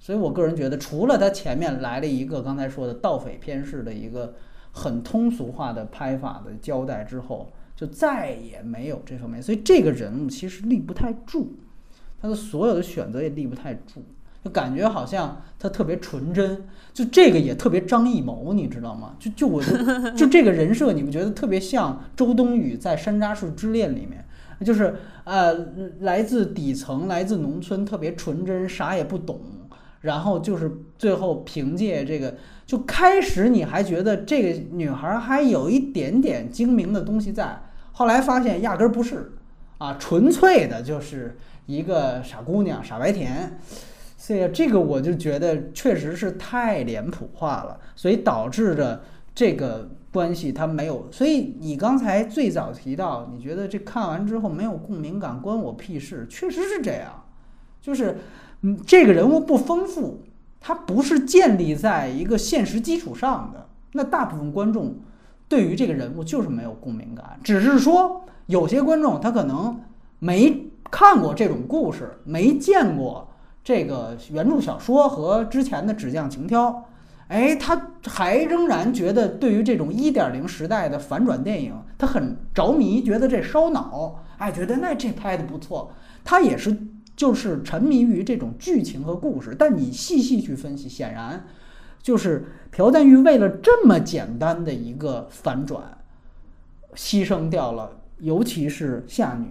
[0.00, 4.34] 所以我个人觉得，除了他前面来了一个刚才说的盗匪片式的一个
[4.72, 9.40] 很通俗化的拍法的交代之后，就再也没有这方面。
[9.40, 11.52] 所以这个人物其实立不太住，
[12.20, 14.02] 他的所有的选择也立不太住。
[14.44, 19.14] 就感觉好像他特别纯真，就这个也特别张艺谋，你知道吗？
[19.16, 24.24] 就就我就就这个人设，你们觉得特别像周冬雨在《山楂树之恋》里面，
[24.66, 25.54] 就是呃
[26.00, 29.40] 来自底层，来自农村，特别纯真，啥也不懂，
[30.00, 32.34] 然后就是最后凭借这个，
[32.66, 39.30] 就开始你还觉得这个女孩还有一点点精明的东西在，后来发现压根儿不是，
[39.78, 41.36] 啊，纯粹的就是
[41.66, 43.60] 一个傻姑娘，傻白甜。
[44.22, 49.02] 所以这个我就觉得确实是太脸谱化了，所以导致着
[49.34, 51.08] 这个关系它没有。
[51.10, 57.24] 所以你刚才最早提到，你觉得这看完之后没有共鸣感，关我屁事，确实是这样。
[57.80, 58.18] 就是
[58.60, 60.22] 嗯，这个人物不丰富，
[60.60, 63.66] 它不是建立在一个现实基础上的。
[63.94, 64.94] 那大部分观众
[65.48, 69.80] 对于这个人物就是没有共鸣感，只是说有些观众他可能
[70.20, 73.26] 没看过这种故事，没见过。
[73.64, 76.70] 这个原著小说和之前的《纸匠情挑》，
[77.28, 85.92] 哎，他还仍然觉得对于这种一点零时代的反转电影，他很着迷，觉得这烧脑，哎，觉得那这拍的不错。
[86.24, 86.76] 他也是
[87.16, 89.54] 就是沉迷于这种剧情和故事。
[89.58, 91.46] 但你细细去分析，显然
[92.02, 95.98] 就是朴赞玉为了这么简单的一个反转，
[96.94, 99.46] 牺牲掉了，尤其是夏女。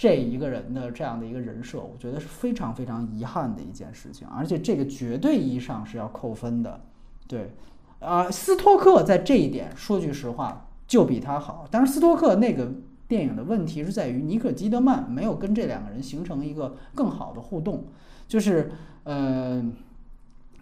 [0.00, 6.80] 这一个人的这样的一个人设，我觉得是非常非常遗憾的一件事情，而且这个绝对意义上是要扣分的。
[7.28, 7.52] 对，
[7.98, 12.72] 啊，斯托克在这一点说句实话就比他好，但是斯托克那个
[13.06, 17.84] 电影的问题是在于尼可基德曼没有跟这两个人形成一个更好的互动，
[18.26, 18.72] 就是
[19.04, 19.62] 呃，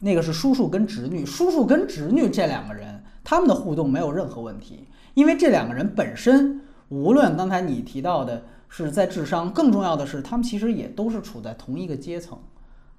[0.01, 8.43] 那个是叔叔跟侄女，叔叔跟侄女这两个人他们的互动没有任何问题，因为这两个人本身无论刚才你提到的。
[8.69, 12.39] 是在智商，更重要的是，他们其实也都是处在同一个阶层，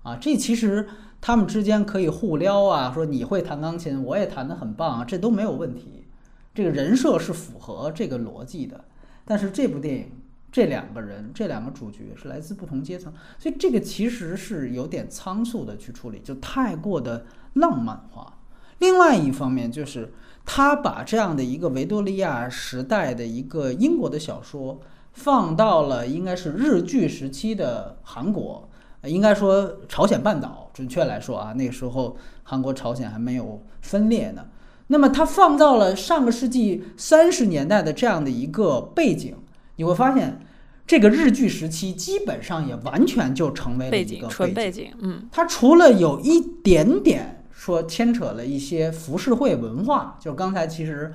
[0.01, 0.87] 啊，这其实
[1.21, 6.07] 他们之间可以互撩啊，说你会弹钢琴，我也弹得很棒啊，这都没有问题，
[6.55, 8.83] 这个人设是符合这个逻辑的。
[9.23, 10.11] 但是这部电影
[10.51, 18.39] 这两个人，这两个主角是来自不同阶层，所以这个其实是有点仓促的去处理，就太过的浪漫化。
[18.79, 20.11] 另外一方面就是
[20.45, 24.81] 他把这样的一个维多利亚时代的一个英国的小说。
[25.11, 28.69] 放到了应该是日据时期的韩国，
[29.03, 34.45] 应该说朝鲜半岛，准确来说啊，那个时候韩国朝鲜还没有分裂呢。
[34.87, 39.35] 那么它放到了上个世纪三十年代的这样的一个背景，
[39.75, 40.39] 你会发现
[40.87, 44.91] 这个日据时期基本上也完全就成为了一个纯背景。
[44.99, 51.13] 嗯，它除了有一点点说牵扯了一些浮世绘文化，就刚才其实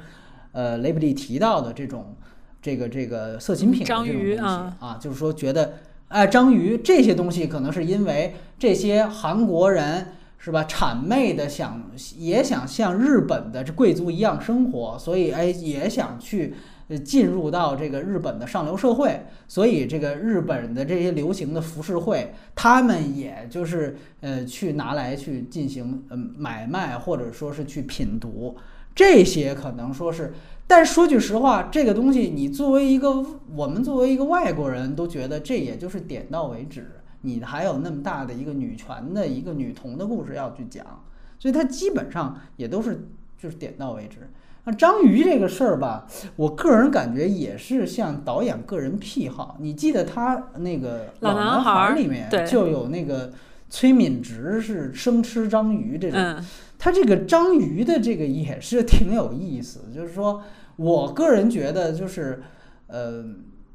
[0.53, 2.15] 呃雷布利提到的这种。
[2.65, 5.75] 这个这个色情品的这种东西啊，就是说觉得，
[6.09, 10.07] 哎，章鱼这些东西可能是因为这些韩国人
[10.39, 16.55] 是吧，谄媚的想也想像日本的这贵族一样生活，所以哎也想去
[17.05, 28.57] 进入到这个日本的上流社会，所以这个日本的这些流行的服饰会，他们也就是呃去拿来去进行嗯买卖，或者说是去品读，
[28.95, 30.33] 这些可能说是。
[30.67, 36.91] 但说句实话，这个东西你作为一个我们作为一个外国人都觉得这也就是点到为止，
[37.21, 40.85] 你还有那么大的一个女权的一个女童的故事要去讲，
[41.39, 43.07] 所以它基本上也都是
[43.39, 44.29] 就是点到为止。
[44.67, 46.07] 那章鱼这个事儿吧，
[46.37, 49.59] 我个人感觉也是像导演个人癖好。
[49.61, 53.31] 你记得他那个《老男男孩儿里面就有那个
[53.69, 56.43] 崔敏植是生吃章鱼这种，嗯
[56.85, 60.43] 他这个章鱼的这个也是挺有意思，就是说
[60.77, 62.43] 我个人觉得就是，
[62.89, 63.25] 呃，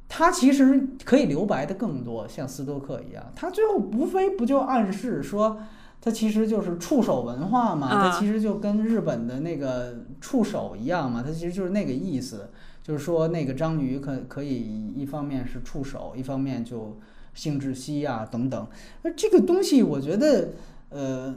[0.07, 5.57] 他其实可以留白的更多，像斯多克一样，他最后无非不就暗示说。
[6.01, 12.51] 他其实就是触手文化嘛，啊他其实就跟日本的那个触手一样嘛，他其实就是那个意思，
[12.83, 16.99] 就是说那个章鱼可可以一方面是触手，一方面就
[17.33, 18.67] 性窒息啊等等。
[19.01, 20.51] 那这个东西我觉得，
[20.87, 21.35] 呃，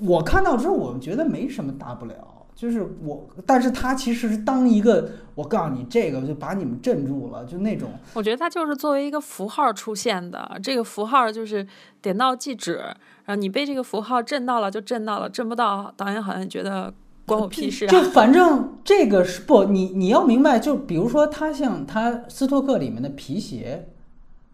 [0.00, 2.14] 我看到之后我们觉得没什么大不了，
[2.54, 7.90] 就是我，但是他其实是当一个，我告诉你这个就把你们镇住了，就那种。
[8.14, 11.66] 我觉得他就是作为一个符号出现的，这个符号就是
[12.00, 16.92] 点到即止，然后你被这个符号震到了就震到了，震不到，导演好像觉得
[17.26, 18.10] 关我屁事啊就啊。
[18.12, 23.88] 反正这个是不，你你要明白，就比如说他像他斯托克里面的皮鞋，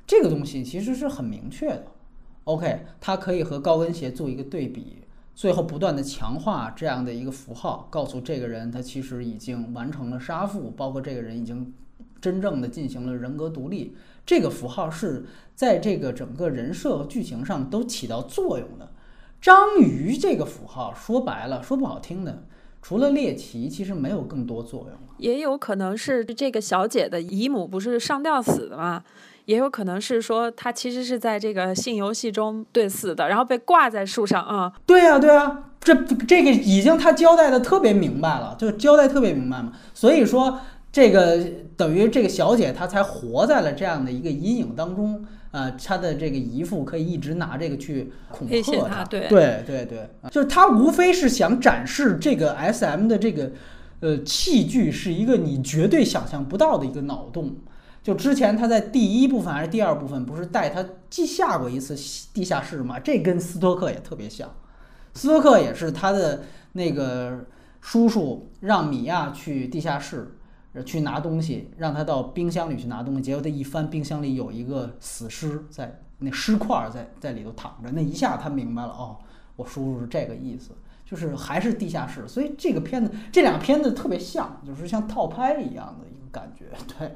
[0.06, 1.84] 这个东西其实是很明确的。
[2.44, 5.02] OK，它可以和高跟鞋做一个对比，
[5.34, 11.72] 最后不断的强化这样的一个符号，告诉这个人他其实已经完成了杀父，包括这个人已经
[12.20, 13.96] 真正的进行了人格独立。
[14.26, 15.24] 这个符号是
[15.54, 18.92] 在这个整个人设和剧情上都起到作用的。
[19.40, 22.44] 章鱼这个符号说白了，说不好听的，
[22.82, 25.14] 除了猎奇，其实没有更多作用了。
[25.16, 29.02] 也有可能是这个小姐的姨母不是上吊死的吗，
[29.44, 39.72] 也有可能是说他其实是在这个性游戏中对死的，然后被挂在树上啊、对呀、对呀、这这个已经他交代的特别明白了，就是交代特别明白嘛。
[39.94, 40.60] 所以说，
[40.92, 41.38] 这个
[41.76, 45.24] 等于这个小姐她才活在了这样的一个阴影当中。
[45.52, 53.50] 呃，她的这个姨父可以一直拿这个去恐吓她对对对对，就是他无非是想展示这个 S M 的这个
[53.98, 57.56] 呃器具是一个你绝对想象不到的一个脑洞。
[58.10, 61.94] 就之前他在第一部分还是第二部分，不是带他既下过一次
[62.34, 62.98] 地下室吗？
[62.98, 64.50] 这跟斯托克也特别像。
[65.14, 66.42] 斯托克也是他的
[66.72, 67.46] 那个
[67.80, 70.36] 叔叔让米娅去地下室
[70.84, 79.18] 去拿东西，让他到冰箱里去拿东西，结果他一翻，冰箱里有一个死尸在，那尸块在在里头躺着，那一下他明白了，哦，
[79.54, 80.70] 我叔叔是这个意思，
[81.04, 86.64] 就是还是地下室，所以这个片子这两片子特别像，就是像套拍一样的一个感觉，
[86.98, 87.14] 对。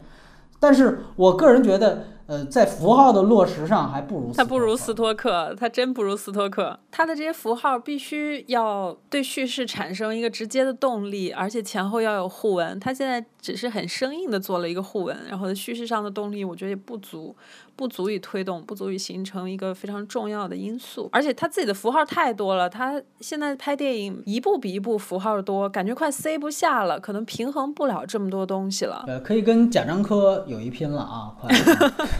[0.60, 6.78] 但是我个人觉得，呃，在符号的落实上还不如他不如斯斯托克，他真不如斯托克。
[6.90, 12.78] 他的这些符号必须要对叙事产生一个直接的动力，而且前后要有互文。
[12.80, 17.34] 他现在只是很生硬的做了一个互文，然后叙事上的动力我觉得也不足，
[17.76, 21.08] 不足以推动，不足以形成一个非常重要的因素。
[21.12, 29.04] 而且他自己的符号太多了，他现在拍电影一部比一部符号多，感觉快塞不下了，可能平衡不了这么多东西了。
[29.08, 31.34] 呃，可以跟贾樟柯有一拼了啊！
[31.38, 31.52] 快，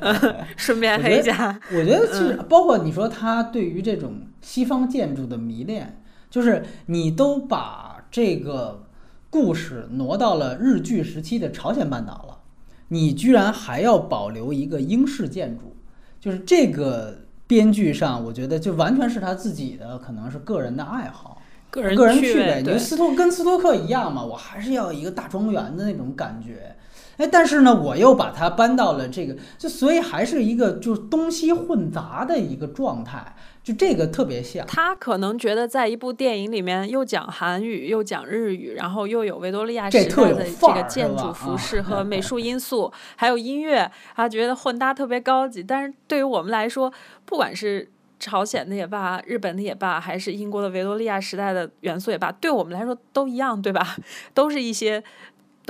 [0.56, 8.86] 顺便黑一下，我觉得其实包括你说他对于这种西方建筑的迷恋，就是你都把这个
[9.28, 12.38] 故事挪到了日据时期的朝鲜半岛了，
[12.88, 15.76] 你居然还要保留一个英式建筑，
[16.20, 21.40] 就是这个编剧上，我觉得就完全是他自己的，可能是个人的爱好。
[21.70, 26.74] 个人个人趣趣味，你斯托跟斯托克一样嘛，我还是要一个大庄园的那种感觉。
[27.20, 34.66] 哎，但是呢，我又把它搬到了这个，就所以还是一个就是东西混杂的一个状态，就这个特别像。
[34.66, 45.62] 他可能觉得在一部电影里面又讲韩语又讲日语，然后又有维多利亚时代的这个建筑、服饰 和美术因素，还有音乐，他觉得混搭特别高级。
[45.62, 46.90] 但是对于我们来说，
[47.26, 47.86] 不管是
[48.18, 53.96] 朝鲜的也罢，日本的也罢，还是英国的维多利亚时代的元素也罢，对我们来说都一样，对吧？
[54.32, 55.04] 都是一些。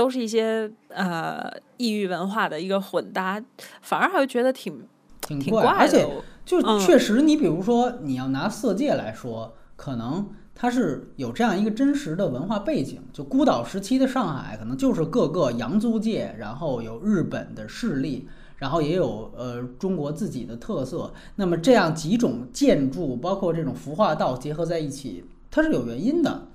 [0.01, 3.39] 都是一些呃异域文化的一个混搭，
[3.83, 4.83] 反而还会觉得挺
[5.21, 6.09] 挺挺怪，而且。
[6.47, 13.03] 就嗯确实，你比如说你要拿《色戒》来说，可能它是有这样一个真实的文化背景。
[13.13, 18.27] 就孤岛时期的上海，可能就是各个洋租界，然后有日本的势力，
[18.57, 21.13] 然后也有呃中国自己的特色。
[21.37, 26.49] 那么这样几种建筑，包括这种服化道结合在一起，它是有原因的。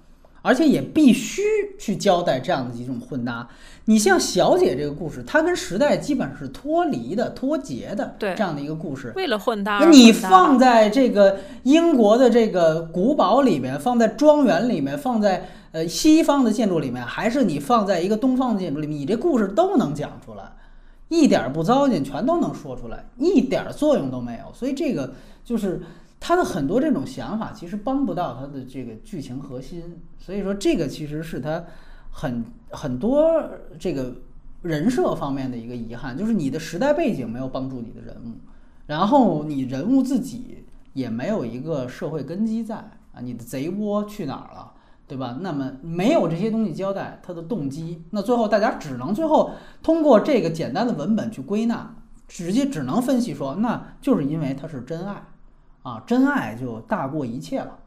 [0.45, 1.41] 而且也必须
[1.79, 3.47] 去交代这样的几种混搭。
[3.85, 9.11] 你像小姐这个故事，它跟时代基本上是脱离的、脱节的，对这样的一个故事。
[9.15, 20.43] 为了混搭那你放在这个英国的这个古堡里面，放在庄园里面，放在呃西方的建筑里面，还是你放在一个东方的建筑里面，你这故事都能讲出来，
[21.09, 24.51] 一点儿不糟践，全都能说出来，一点儿作用都没有。
[24.51, 25.81] 所以这个就是
[26.28, 30.01] 他的很多这种想法，其实帮不到他的这个剧情核心。
[30.17, 31.63] 所以说，这个其实是他
[32.09, 33.32] 很很多
[33.78, 34.11] 这个
[34.63, 38.39] 人设方面的一个遗憾，就是你的时代背景没有帮助你的人物，
[38.88, 42.78] 然后你人物自己也没有一个社会根基在
[43.13, 44.71] 啊，你的贼窝去哪儿了？
[45.07, 45.38] 对吧？
[45.41, 49.51] 那么没有这些东西交代他的动机，那最后大家只能最后
[49.84, 51.95] 通过这个简单的文本去归纳，
[52.28, 55.23] 直接只能分析说，那就是因为他是真爱，
[55.86, 57.77] 啊，真爱就大过一切了。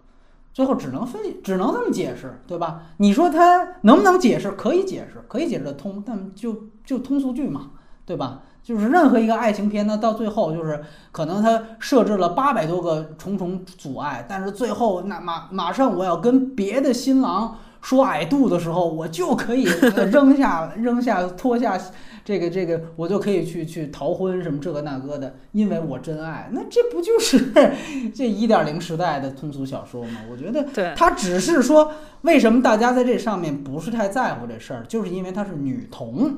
[0.55, 2.83] 最后只能分析，只能这么解释，对吧？
[2.99, 4.53] 你说他能不能解释？
[4.53, 7.73] 可以解释，可以解释得通，但就就通俗剧嘛，
[8.07, 8.43] 对吧？
[8.63, 19.65] 就是任何一个爱情片呢，到最后就是可能他设置了八百多个重重阻碍，但是最后那马马上我要跟别的新郎说矮度的时候，我就可以
[20.11, 21.79] 扔下 扔下脱下
[22.25, 26.49] 这个这个，我就可以去去逃婚什么这个那个的，因为我真爱。
[26.53, 27.53] 那这不就是
[28.15, 30.21] 这一点零时代的通俗小说吗？
[30.31, 36.37] 我觉得，对，他只是说为什么大家在这上面不是太在乎这事儿，就是因为她是女同。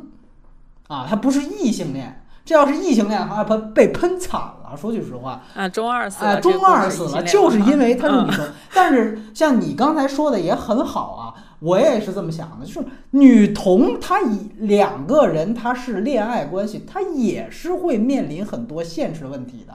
[0.89, 4.77] 啊，他不是异性恋，这要是异性恋的话，喷被喷惨了。
[4.77, 8.47] 说句实话，啊，中二死了，中二死了，就是因为他是女同。
[8.75, 19.75] 但是像你刚才说的也很好啊，我也是这么想的，就是女同她以两个人她是恋爱关系，她也是会面临很多现实问题的，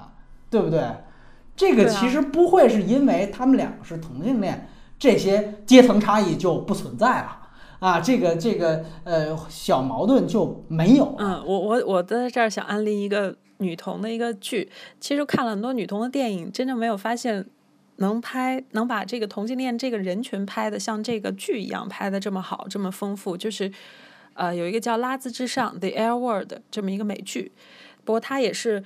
[0.49, 0.81] 对不对？
[1.55, 4.67] 这个其实不会是因为他们两个是同性恋，
[4.99, 7.37] 这些阶层差异就不存在了。
[7.79, 11.13] 啊，这个这个呃小矛盾就没有。
[11.17, 17.45] 嗯，我我我在这儿想安利一个女同的一个剧，其实看了很多女同的电影，真正没有发现
[17.97, 23.37] 能拍能把这个同性恋这个人群拍的像这个剧一样拍的这么好这么丰富。
[23.37, 23.71] 就是
[24.33, 27.51] 呃有一个叫《拉兹之上》The Air World 这么一个美剧，
[28.03, 28.83] 不过它也是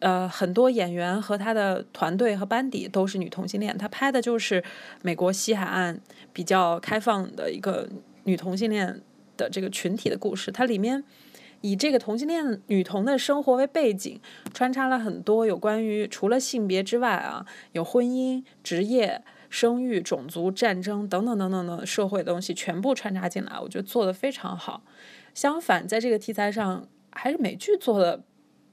[0.00, 4.64] 呃很多演员和他的团队和班底都是女同性恋，他拍的就是
[5.02, 6.00] 美国西海岸
[6.32, 7.88] 比较开放的一个。
[8.28, 9.00] 女同性恋
[9.36, 11.04] 的这个群体的故事，它里面
[11.66, 14.20] 以这个同性恋女同的生活为背景，
[14.54, 24.82] 穿插了很多有关于除了性别之外啊，有婚姻、职业、生育、种族、战争等等等等的社会东西全部穿插进来，我觉得做的非常好。
[25.34, 28.22] 相反，在这个题材上，还是美剧做的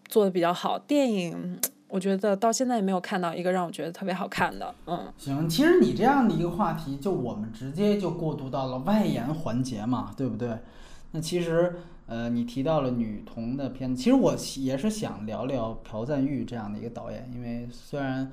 [0.08, 1.60] 做的比较好，电影。
[1.88, 5.12] 我觉得到现在也没有看到一个让我觉得特别好看的，嗯。
[5.18, 10.58] 行，其实你这样的一个话题，就我们直接就过渡到了外延环节嘛，对不对？
[11.12, 11.76] 那其实，
[12.06, 18.32] 呃，你提到了女同的片子，其实我也是想聊聊朴赞玉这样的一个导演，因为虽然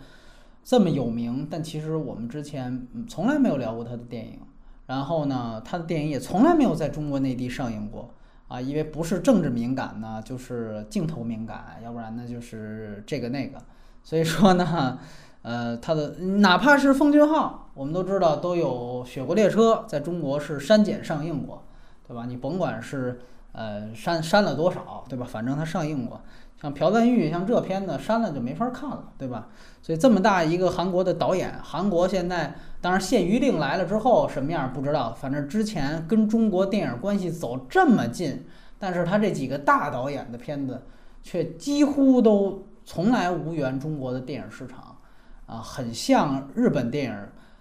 [0.62, 4.40] 这么有名，但其实我们之前从来没有聊过他的电影，
[4.86, 8.14] 然后呢，他的电影也从来没有在中国内地上映过。
[8.48, 13.56] 啊，因为不是政治敏感呢，就是镜头敏感，要不然呢就是这个那个，
[14.02, 14.98] 所以说呢，
[15.42, 21.62] 呃，他的哪怕是奉俊昊，我们都知道都有《雪国列车》在中国是删减上映过，
[22.08, 22.26] 对吧？
[22.26, 23.20] 你甭管是
[23.52, 25.26] 呃删删了多少，对吧？
[25.28, 26.20] 反正它上映过。
[26.60, 29.48] 像朴赞玉，像这片子删了就没法看了，对吧？
[29.80, 38.44] 所以这么大一个韩国的导演，韩国现在当然限娱令来了之后什么样不知道，反正之前跟中国电影关系走这么近，
[38.78, 40.82] 但是他这几个大导演的片子
[41.22, 44.98] 却几乎都从来无缘中国的电影市场，
[45.46, 47.16] 啊，很像日本电影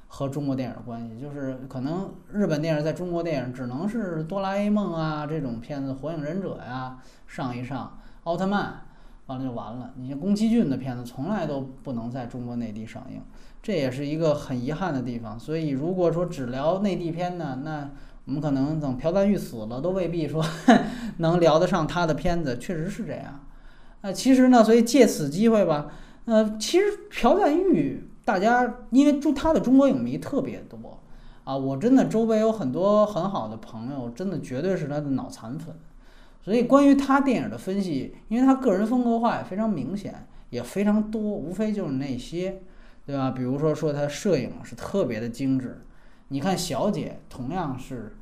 [0.10, 8.82] 和中国电影的关系，就是可能日本电影在中国电影只能是哆啦 A 梦啊这种片子，火影忍者呀上一上，奥特曼。
[9.28, 9.94] 完了就完了。
[9.96, 13.22] 你像宫崎骏的片子，从来都不能在中国内地上映，
[13.62, 15.40] 这也是一个很遗憾的地方。
[15.40, 17.92] 所以，如果说只聊内地片呢，那
[18.26, 20.44] 我们可能等朴赞玉死了，都未必说
[21.18, 22.58] 能聊得上他的片子。
[22.58, 23.46] 确实是这样。
[24.02, 25.92] 那其实呢，所以借此机会吧，
[26.26, 31.00] 呃，其实朴赞玉，大家因为中他的中国影迷特别多
[31.44, 35.76] 啊，我真的周围有很多很好的朋友，真的绝对是他的脑残粉。
[36.44, 42.62] 所以，关于他电影的分析，因为他个人风格化也非常明显，也非常多，无非就是那些，
[43.04, 43.32] 对吧？
[43.32, 45.84] 比如说，说他摄影是特别的精致。
[46.28, 48.16] 你看《小姐》，同样是，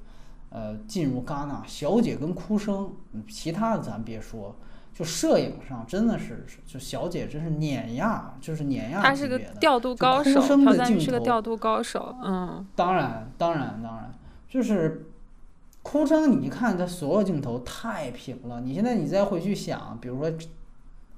[0.49, 2.89] 呃，进入戛纳，《小姐》跟《哭声》，
[3.29, 4.55] 其他的咱别说，
[4.97, 12.65] 就摄影上真的是，就《小姐》真是碾压，就是碾压她是个调度高手，朴赞玉是个调度高手，嗯。
[12.75, 14.11] 当然，当然，当然，
[14.49, 15.03] 就是。
[15.83, 18.59] 哭声，你一看他所有镜头太平了。
[18.59, 20.29] 你现在你再回去想，比如说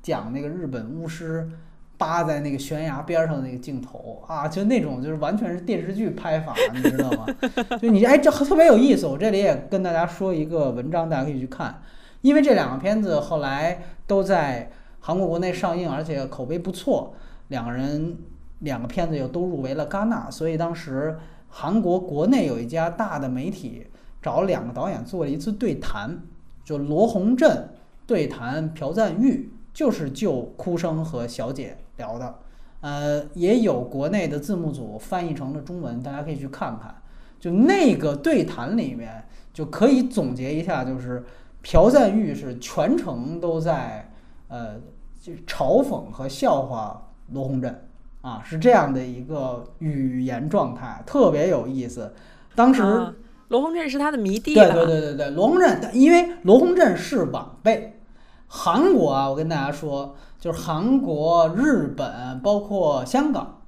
[0.04, 1.50] 讲那个日本巫师
[1.98, 7.26] 扒在那个悬崖边上的那个镜头啊，就那种就是完全是电视剧拍法，你知道吗？
[7.82, 9.08] 就你哎，这特别有意思。
[9.08, 11.82] 我这里也跟大家说一个文章，大家可以去看。
[12.22, 17.14] 因为这两个片子后来都在韩国国内上映，而且口碑不错，
[17.50, 18.18] 两个人
[18.60, 21.18] 两个片子又都入围了戛纳，所以当时
[21.50, 23.88] 韩国国内有一家大的媒体。
[24.22, 26.22] 找两个导演做了一次对谈，
[26.66, 27.70] 就罗洪镇
[28.06, 32.36] 对谈朴赞玉，就是就《哭声》和《小姐》聊的。
[32.82, 36.94] 呃，也有国内的字幕组翻译成了中文，大家可以去看看。
[37.40, 39.24] 就那个对谈里面，
[39.54, 41.24] 就可以总结一下，就是
[41.62, 44.12] 朴赞玉是全程都在
[44.48, 44.76] 呃
[45.22, 47.88] 就嘲讽和笑话罗洪镇
[48.22, 52.14] 啊，是这样的一个语言状态，特别有意思。
[52.56, 53.14] 当时、啊
[53.50, 54.72] 罗洪镇是他的迷弟对。
[54.72, 58.00] 对对对对，罗洪镇，因为罗洪镇是晚辈。
[58.48, 63.62] 韩国啊，我跟大家说，就是韩国、日本，包括香港，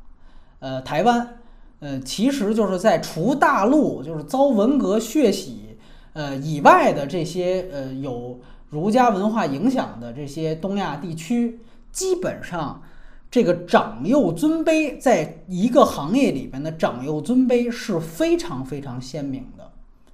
[0.59, 1.39] 呃，台湾，
[1.79, 5.70] 呃，其实就是在除大陆就是遭文革血洗
[6.13, 8.39] 呃以外的这些呃有
[8.69, 11.59] 儒家文化影响的这些东亚地区，
[11.91, 12.81] 基本上
[13.29, 19.71] 这个长幼尊卑在一个行业里边的长幼尊卑是非常非常鲜明的，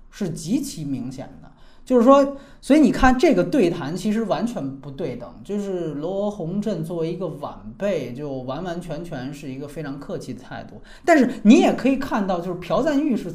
[0.09, 1.51] 是极其明显的。
[1.85, 10.81] 就是说，所以你看这个对谈其实完全不对等，就是罗洪镇作为一个晚辈，就完完全全是一个非常客气的态度。
[11.05, 13.33] 但是你也可以看到，就是朴赞玉是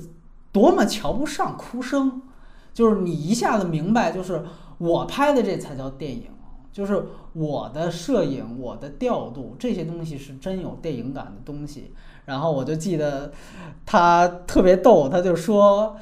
[0.53, 2.21] 多么瞧不上哭声，
[2.73, 4.43] 就是你一下子明白，就是
[4.79, 6.27] 我拍的这才叫电影，
[6.73, 11.93] 就是我的摄影、我的调度这些东西是真有电影感的东西。
[12.25, 13.33] 然后我就记得
[13.85, 15.97] 他特别逗，他就说。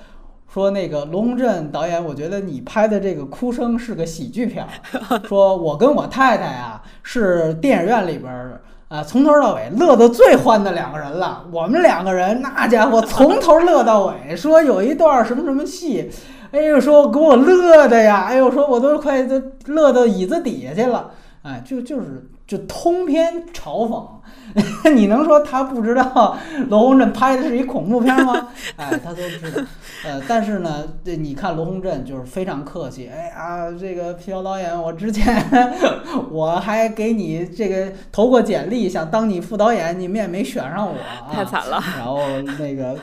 [0.53, 4.69] 说那个罗洪镇导演，我觉得你拍的这个哭声是个喜剧片儿。
[5.29, 11.47] 说我跟我太太啊，是电影院里边儿啊，从头到尾乐得最欢的两个人了。
[11.53, 14.35] 我们两个人那家伙从头乐到尾。
[14.35, 16.11] 说有一段什么什么戏，
[16.53, 21.11] 哎呦，说给我乐的呀，哎呦，说我都快都乐到椅子底下去了。
[21.43, 24.07] 哎，就就是就通篇嘲讽。
[24.97, 26.37] 你能说他不知道
[26.69, 28.49] 罗洪镇拍的是一恐怖片吗？
[28.77, 29.63] 哎，他都知道。
[30.05, 33.09] 呃，但是呢，这你看罗洪镇就是非常客气。
[33.09, 35.81] 哎啊，这个皮条导演，我之前
[36.33, 41.81] 我还给你这个投过简历，想当你副导演，你们也没选上我啊，太惨了。
[41.97, 42.19] 然后
[42.59, 42.97] 那个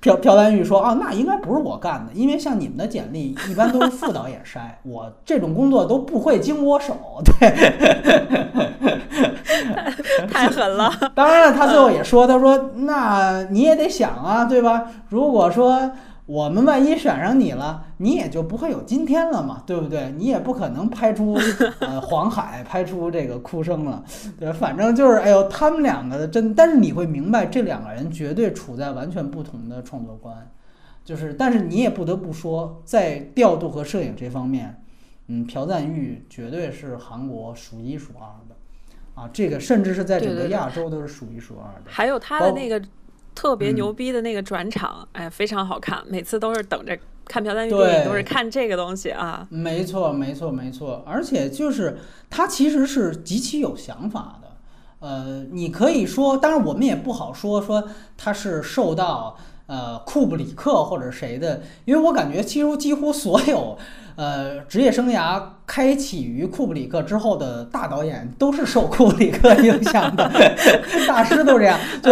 [0.00, 6.96] 朴朴丹玉说啊，那应该不是我干的，因为像你们的简历一般都是副导演筛， 我这种工作都不会经我手。
[7.24, 7.48] 对。
[10.30, 10.92] 太狠了。
[11.14, 14.84] 当然了，他最后也说：“他说，那你也得想啊，对吧？
[15.08, 15.90] 如果说
[16.28, 20.12] 我们万一选上你了，你也就不会有今天了嘛，对不对？
[20.18, 21.38] 你也不可能拍出
[21.80, 24.04] 呃黄海，拍出这个哭声了，
[24.38, 24.52] 对吧？
[24.52, 30.50] 反正就是，哎呦，他们两个的真，但是你会明白，这两个人绝对处在完全不同的创作观，
[31.02, 34.82] 就是，但是你也不得不说，在调度和摄影这方面，
[35.28, 38.54] 嗯，朴赞玉绝对是韩国数一数二的。”
[39.18, 41.86] 啊，这个甚至是在整个亚洲都是数一数二的。
[41.86, 42.80] 还有他的那个
[43.38, 49.46] 特别牛逼的那个转场，嗯、哎，非常好看，每次都是等着看朴赞玉电影，都是看这个东西啊。
[49.48, 51.04] 没错，没错，没错。
[51.06, 51.98] 而且就是
[52.28, 54.48] 他其实是极其有想法的。
[54.98, 57.84] 呃，你可以说，当然我们也不好说说
[58.16, 59.36] 他是受到
[59.66, 63.78] 呃库布里克或者谁的，因为我感觉几乎几乎所有。
[64.16, 70.28] 呃，职业生涯开启于库布里克之后的大导演都是受库布里克影响的，
[71.06, 71.78] 大师都这样。
[72.02, 72.10] 就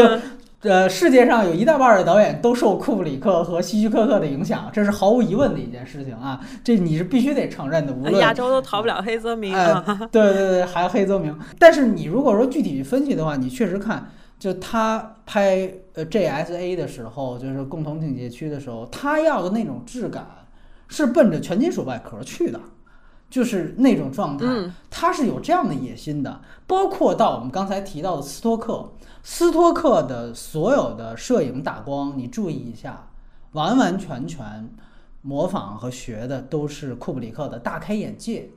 [0.63, 7.93] 呃，世界上有一大半的导演都受库布里克和希区柯克的影响，这是毫无疑问的一件事情啊，这你是必须得承认的。
[7.93, 11.37] 无论亚洲都逃不了黑泽明啊，对对对，还有黑泽明。
[11.59, 20.27] 但是你如果说具体去分析的话，你确实看，就他拍呃 JSA 的时候，就是共同警戒区的时候，他要的那种质感。
[20.89, 22.61] 是奔着全金属外壳去的，
[23.29, 24.47] 就是那种状态，
[24.91, 26.41] 他是有这样的野心的。
[26.67, 28.93] 包括到我们刚才提到的斯托克，
[29.23, 33.09] 斯托克的所有的摄影打光，你注意一下，
[33.53, 34.69] 完完全全
[35.23, 38.51] 模仿和学的都是库布里克的大开眼界，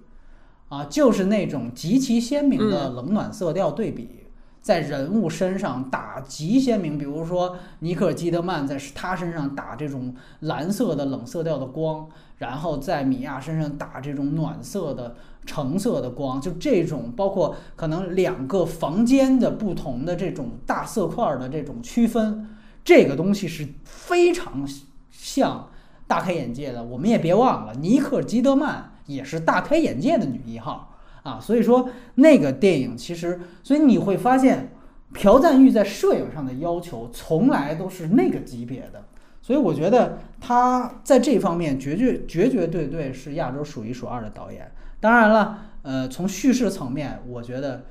[0.70, 4.19] 啊，就是那种极其鲜明的冷暖色调对比。
[4.62, 12.08] 在人物身上打极鲜明，比如说尼克基德曼在他身上打这种蓝色的冷色调的光，
[12.38, 15.16] 然后在米娅身上打这种暖色的
[15.46, 22.50] 橙色的光，就这种包括可能两个房间的不同的这种大色块的这种区分，
[22.84, 24.68] 这个东西是非常
[25.10, 25.70] 像
[26.06, 26.84] 大开眼界的。
[26.84, 30.89] 我们也别忘了，尼克基德曼也是大开眼界的女一号。
[31.30, 34.72] 啊，所以说那个电影其实，所以你会发现
[35.14, 39.04] 朴赞玉在摄影上的要求从来都是那个级别的，
[39.42, 44.72] 所以我觉得他在这方面绝绝绝绝对对是亚洲数一数二的导演。
[45.00, 47.86] 当然了，呃，从叙事层面，我觉得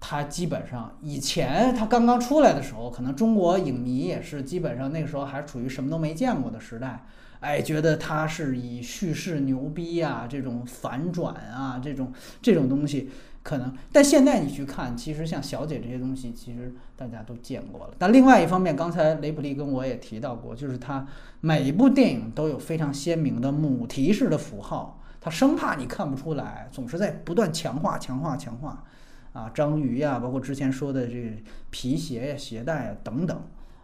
[0.00, 7.04] 他基本上以前他刚刚出来的时候，可能中国影迷也是基本上那个时候还处于什么都没见过的时代，
[7.40, 13.10] 哎，觉得他是以叙事牛逼啊，这种反转啊，这种这种东西
[13.42, 17.94] 可能，但现在你去看，其实像小姐这些东西，其实大家都见过了。
[17.98, 21.06] 但另外一方面，刚才雷普利跟我也提到过，就是他
[21.40, 28.84] 每一部电影都有非常鲜明的母题式的符号，他生怕你看不出来，总是在不断强化、强化、强化。
[29.32, 31.28] 啊，章鱼呀，包括之前说的这个
[31.68, 33.36] 皮鞋呀、鞋带啊等等，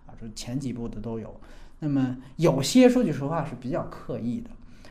[0.06, 1.38] 啊，这前几部的都有。
[1.82, 4.48] 那么有些说句实话是比较刻意的，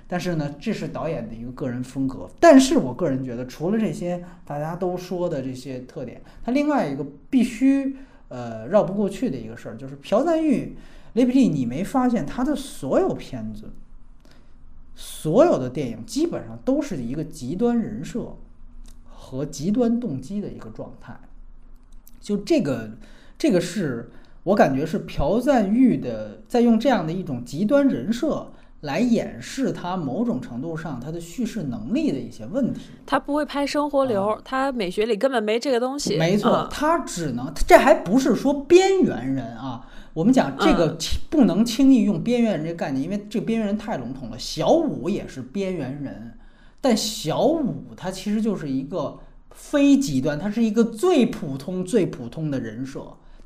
[0.07, 2.29] 但是呢，这是导演的一个个人风格。
[2.39, 7.95] 但是我个人觉得，除了这些大家都说的这些特点，他另外一个必须
[8.27, 10.75] 呃绕不过去的一个事儿，就是朴赞玉、
[11.13, 13.71] 雷普利，你没发现他的所有片子、
[14.93, 18.37] 所有的电影基本上都是一个极端人设。
[19.23, 21.17] 和极端动机的一个状态，
[22.19, 22.97] 就这个，
[23.37, 24.11] 这个是
[24.43, 28.51] 我感觉是朴赞玉的在用这样的一种极端人设
[28.81, 32.81] 来掩饰他某种程度上他的叙事能力的一些问题。
[33.05, 36.17] 他不会拍生活流，他美学里根本没这个东西。
[36.17, 39.87] 没错，他只能这还不是说边缘人啊。
[40.13, 40.97] 我们讲这个
[41.29, 44.39] 不能轻易用边缘人这个概念，因为这个边缘人太笼统了。
[44.39, 46.33] 小五也是边缘人。
[46.81, 49.19] 但小五他其实就是一个
[49.51, 53.01] 非极端，他是一个最普通、最普通的人设。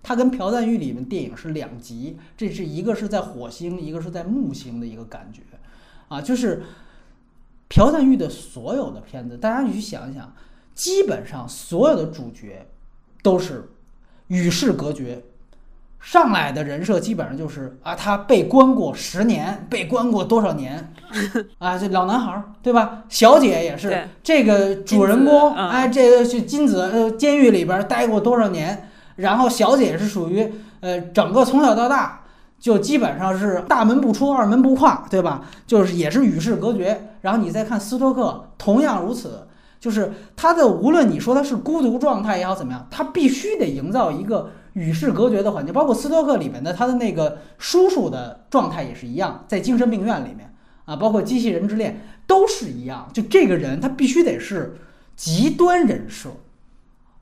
[0.08, 5.42] 他跟朴赞玉里面电影是两极，这是一个是在火星，一个是在木星的一个感觉，
[6.10, 6.62] 啊，就是
[7.70, 10.32] 朴赞玉的所有的片子，大家你去想一想，
[10.76, 12.68] 基本上所有的主角
[13.24, 13.72] 都是
[14.28, 15.24] 与世隔绝。
[16.00, 20.94] 上来的人设基本上就是啊，他被关过十年，被关过多少年，
[21.58, 23.06] 啊，这老男孩儿对吧？
[23.10, 28.92] 小姐也是这个主人公，哎，这个是金子，呃，监狱里边待过多少年？
[29.16, 32.22] 然后小姐是属于呃，整个从小到大
[32.60, 35.46] 就基本上是大门不出二门不跨，对吧？
[35.68, 37.10] 就是也是与世隔绝。
[37.22, 39.48] 然后你再看斯托克，同样如此，
[39.80, 44.52] 就是他的无论你说他是孤独状态也好怎么样，他必须得营造一个。
[44.76, 53.10] 与世隔绝的环境，包括斯托克里面的他的那个叔叔的状态也是一样，在精神病院里面啊，包括机器人之恋都是一样。
[53.14, 54.76] 就这个人，他必须得是
[55.16, 56.28] 极端人设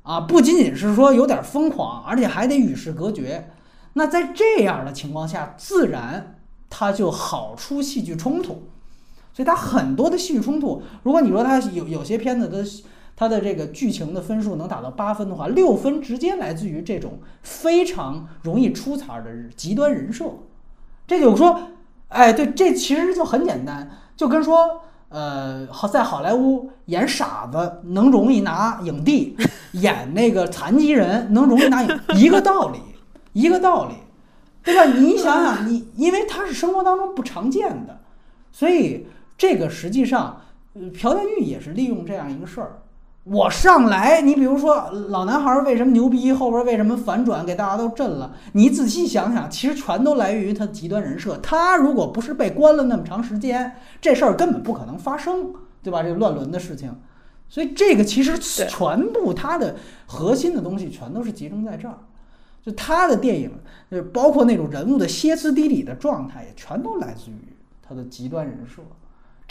[0.04, 3.50] 啊，不仅仅是说有点疯狂，而且还得与世隔绝。
[3.94, 6.38] 那在这样的情况下，自然
[6.70, 8.68] 他就好出戏剧冲突。
[9.34, 12.64] 所以他很多的戏剧冲突，如果你说他有有些片子的。
[13.16, 20.26] 它的这个剧情的分数能打到八分的话，六分直接来自于这种非常容易出彩的极端人设。
[21.06, 21.62] 这就说，
[22.08, 24.82] 哎，对，这其实就很简单，就跟说，
[25.14, 29.38] 呃，好在好莱坞演傻子能容易拿影帝，
[29.74, 32.80] 演那个残疾人能容易拿影，一个道理，
[33.32, 33.94] 一个道理，
[34.64, 34.86] 对吧？
[34.86, 38.00] 你想想，你因为他是生活当中不常见的，
[38.52, 39.06] 所以
[39.38, 40.42] 这个实际上，
[41.00, 42.80] 朴赞玉也是利用这样一个事儿。
[43.24, 48.36] 我上来，你比如说老男孩为什么牛逼，后边为什么反转，给大家都震了。
[48.52, 51.38] 你仔细想想，其实全都来源于他极端人设。
[51.38, 56.04] 他如果不是被关了那么长时间，这事儿根本不可能发生，对吧？
[56.04, 56.94] 这乱伦的事情，
[57.48, 61.98] 所以这个其实全部他的核心的东西全都是集中在这儿。
[62.62, 63.52] 就他的电影，
[63.90, 68.82] 就包括那种人物的歇斯底里的状态，也全都来自于他的极端人设。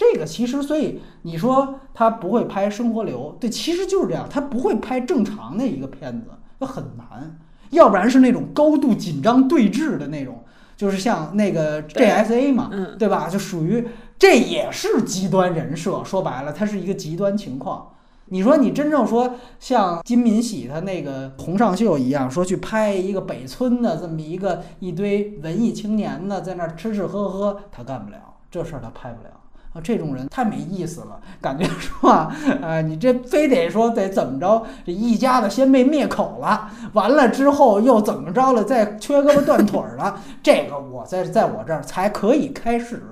[0.03, 7.39] 这个其实，所以你说他不会拍生活流，对，其实就是这样，他不会拍正常的一个片子，那很难。
[7.71, 10.43] 要不然是那种高度紧张对峙的那种，
[10.77, 13.29] 就是像那个 JSA 嘛，对吧？
[13.29, 13.87] 就属于
[14.19, 17.89] 这也是极端人设，说白了，它是一个极端情况。
[18.27, 28.19] 你说你真正说像金敏喜他那个《洪尚秀》一样，说去拍一个北村的这么一个一堆文艺青年的在那吃吃喝喝，他干不了
[28.51, 29.31] 这事儿，他拍不了。
[29.73, 32.37] 啊，这种人太没意思了，感觉说，啊？
[32.61, 34.67] 呃，你这非得说得怎么着？
[34.85, 38.63] 这一家子先被灭口了，完了之后又怎么着了？
[38.63, 43.03] 再缺胳膊断腿了，这个我在在我这儿才可以开始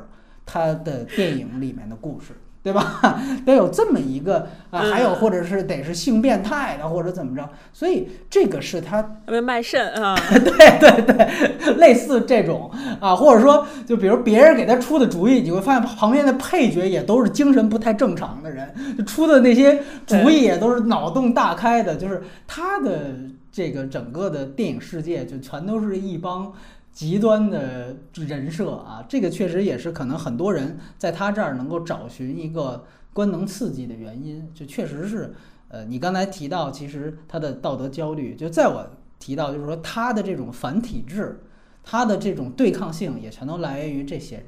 [0.45, 2.39] 他的电影里面的故事。
[2.63, 3.21] 对吧？
[3.47, 7.49] 得有这么一个啊，还有或者是得是性变态的，或者怎么着？
[7.73, 12.71] 所以这个是他卖肾啊， 对对对，类似这种
[13.01, 18.75] 啊，或者说就比如别人给他出的主意，你会发现旁边的配角也都是精神不太正常的人，
[19.07, 23.15] 出的那些主意也都是脑洞大开的，就是他的
[23.51, 26.53] 这个整个的电影世界就全都是一帮。
[26.93, 35.33] 极端的人设啊，这个确实也是可能很多人在他这儿能够找寻一个官能刺激的原因，就确实是，
[35.69, 38.87] 呃，你刚才提到，其实他的道德焦虑，就在我
[39.19, 41.43] 提到，就是说他的这种反体制，
[41.83, 44.47] 他的这种对抗性，也全都来源于这些人。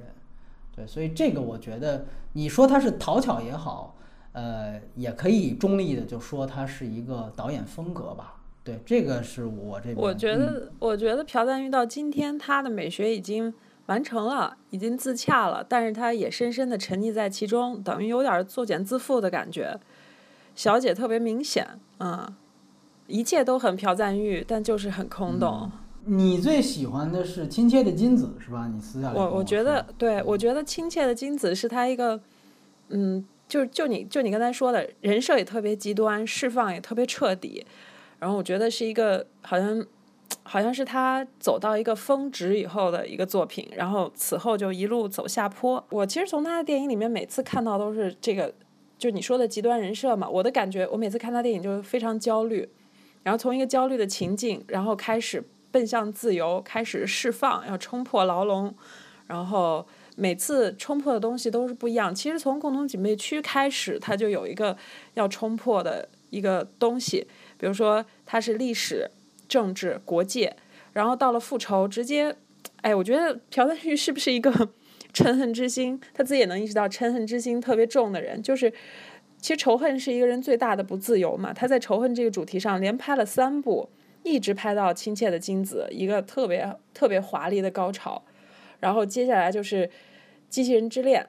[0.74, 3.96] 对，所以这个我觉得，你说他是讨巧也好，
[4.32, 8.41] 呃，也可以中立的就说他是一个导演风格吧。
[8.64, 9.96] 对，这个是我这边。
[9.96, 13.52] 我觉嗯得，我觉得朴赞玉到今天，他的美学已经
[13.86, 19.78] 完成了，已经自洽了，但是他也深深的沉溺在其中，等于有点作茧自缚的感觉。
[20.54, 21.66] 小姐特别明显，
[21.98, 22.32] 嗯，
[23.06, 25.70] 一切都很朴赞玉，但就是很空洞。
[26.04, 28.68] 你最喜欢的是《亲切的金子》是吧？
[28.72, 32.20] 你私下里跟我我觉得，对我觉得亲切的金子是他一个，
[32.88, 37.64] 嗯，就就你就你刚才说的，人设也特别极端，释放也特别彻底，
[38.22, 39.84] 然后我觉得是一个好像
[40.44, 45.84] 好像是他走到一个峰值以后的一个作品，然后此后就一路走下坡。
[45.90, 48.54] 我其实从他的电影里面每次看到都是这个，
[48.96, 52.68] 就你说的极端人设嘛，我的感觉，我每次看他电影就非常焦虑，
[53.24, 55.42] 然后从一个焦虑的情境，然后开始
[55.72, 58.72] 奔向自由，开始释放，要冲破牢笼，
[59.26, 59.84] 然后
[60.14, 62.14] 每次冲破的东西都是不一样。
[62.14, 64.76] 其实从共同警备区开始，它就有一个
[65.14, 67.26] 要冲破的一个东西，
[67.62, 69.08] 比如说它是历史、
[69.46, 70.56] 政治、国界，
[70.92, 72.34] 然后到了复仇，直接，
[72.80, 74.50] 哎，我觉得朴赞玉是不是一个
[75.14, 76.00] 嗔恨之心？
[76.12, 78.72] 他自己也能意识到嗔恨之心特别重的人，就是。
[79.38, 81.52] 其实仇恨是一个人最大的不自由嘛。
[81.52, 83.88] 他在仇恨这个主题上连拍了三部，
[84.22, 88.22] 一直拍到《亲切的金子》，一个特别特别华丽的高潮。
[88.78, 89.84] 然后接下来就是
[90.48, 91.26] 《机器人之恋》，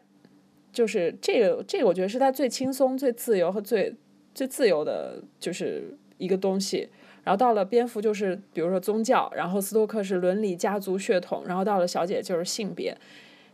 [0.72, 3.96] 就是这个这个，我觉得是他最轻松、最自由和最
[4.36, 6.90] 最自由的，就是一个东西。
[7.24, 12.98] 然后到了蝙蝠就是比如说宗教，然后斯托克是伦理、家族、血统，然后到了小姐就是性别。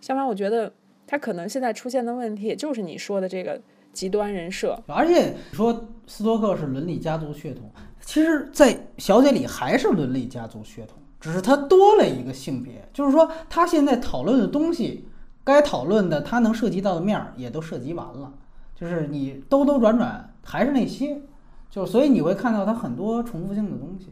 [0.02, 0.72] 相反，我觉得
[1.06, 3.62] 他可能现在出现的问题，也就是你说的这个
[3.94, 4.82] 极端人设。
[4.88, 7.70] 而且说斯托克是伦理家族血统，
[8.02, 15.06] 其实，在《小姐》里还是伦理家族血统，只是他多了一个性别，就是说他现在讨论的东西，
[15.44, 18.34] 该讨论的他能涉及到的面儿也都涉及完了，
[18.76, 21.22] 就是你兜兜转转还是那些，
[21.70, 24.08] 就所以你会看到它很多重复性的东西。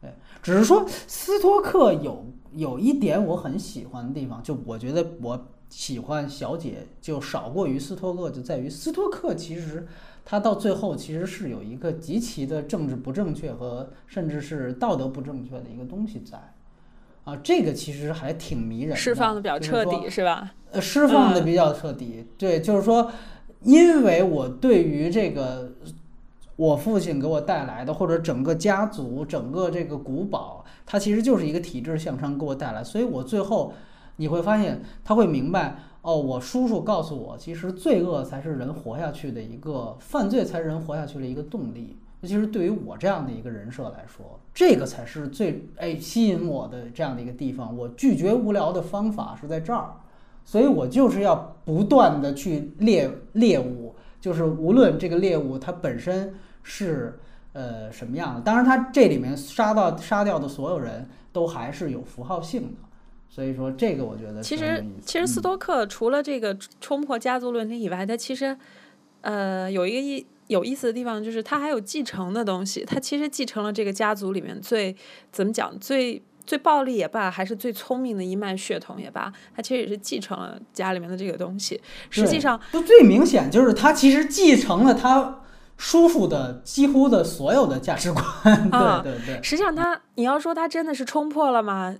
[0.00, 0.12] 对，
[0.42, 9.86] 只是说斯托克有有一点我很喜欢的地方，就我觉得我喜欢小姐就少过于斯托克，就在于斯托克其实
[10.24, 16.38] 他到最后其实是有一个极其的政治不正确和甚至是道德不正确的一个东西在。
[17.24, 20.52] 啊，这个其实还挺迷人的，释放的比较彻底是吧？
[20.70, 22.24] 呃，释放的嗯比较彻底。
[22.38, 23.10] 对，就是说，
[23.62, 25.72] 因为我对于这个
[26.56, 33.72] 我父亲给我带来的，或者整个家族、整个这个古堡，它其实就是一个体制向上给我带来，所以我最后
[34.16, 35.76] 你会发现，他会明白。
[36.02, 41.98] 哦，我叔叔告诉我，其实罪恶才是人活下去的一个，犯罪才是人活下去的一个动力。
[42.20, 47.76] 尤其是对于我这样的一个人设来说，这个才是最哎吸引我的这样的一个地方。
[47.76, 49.94] 我拒绝无聊的方法是在这儿，
[50.44, 56.32] 所以我就是要不断的去猎猎物，就是无论这个猎物它本身
[56.68, 57.16] 是
[57.52, 62.78] 呃什么样的，当然他这里面杀到杀掉的所有人都还是有符号性的，
[63.30, 68.56] 所以说这个我觉得其实其实斯嗯多克除了这个冲破家族伦理以外，他其实
[69.20, 72.84] 呃有一个意有意思的地方，就是他还有继承的东西。
[72.84, 74.94] 他其实继承了这个家族里面最
[75.30, 81.80] 怎么讲最最暴力也罢，还是最聪明的一脉血统也罢，他其实也是继承了家里面的这个东西。
[82.10, 85.40] 实际上，就最明显就是他其实继承了他
[85.76, 88.24] 叔叔的几乎的所有的价值观，
[88.70, 89.42] 啊对对对。
[89.42, 91.94] 实际上他你要说他真的是冲破了吗？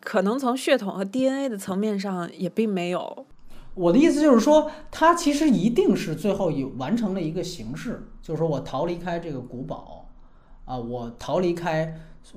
[0.00, 3.26] 可能从血统和 DNA 的层面上也并没有。
[3.74, 10.08] 我的意思就是说，他其实一定是最后有完成了一个形式，就是说我逃离开这个古堡，
[10.64, 11.94] 啊，我逃离开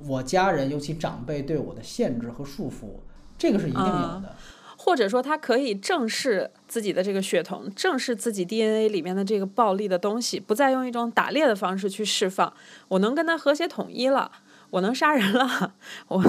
[0.08, 3.00] 我家人，尤其长辈对我的限制和束缚，
[3.38, 4.36] 这个是一定有啊的。
[4.82, 12.52] 或者说他可以正视自己的这个血统，正视自己 DNA 里面的这个暴力的东西，不再用一种打猎的方式去释放。
[12.88, 14.32] 我能跟他和谐统一了，
[14.70, 15.76] 我能杀人了，
[16.08, 16.24] 我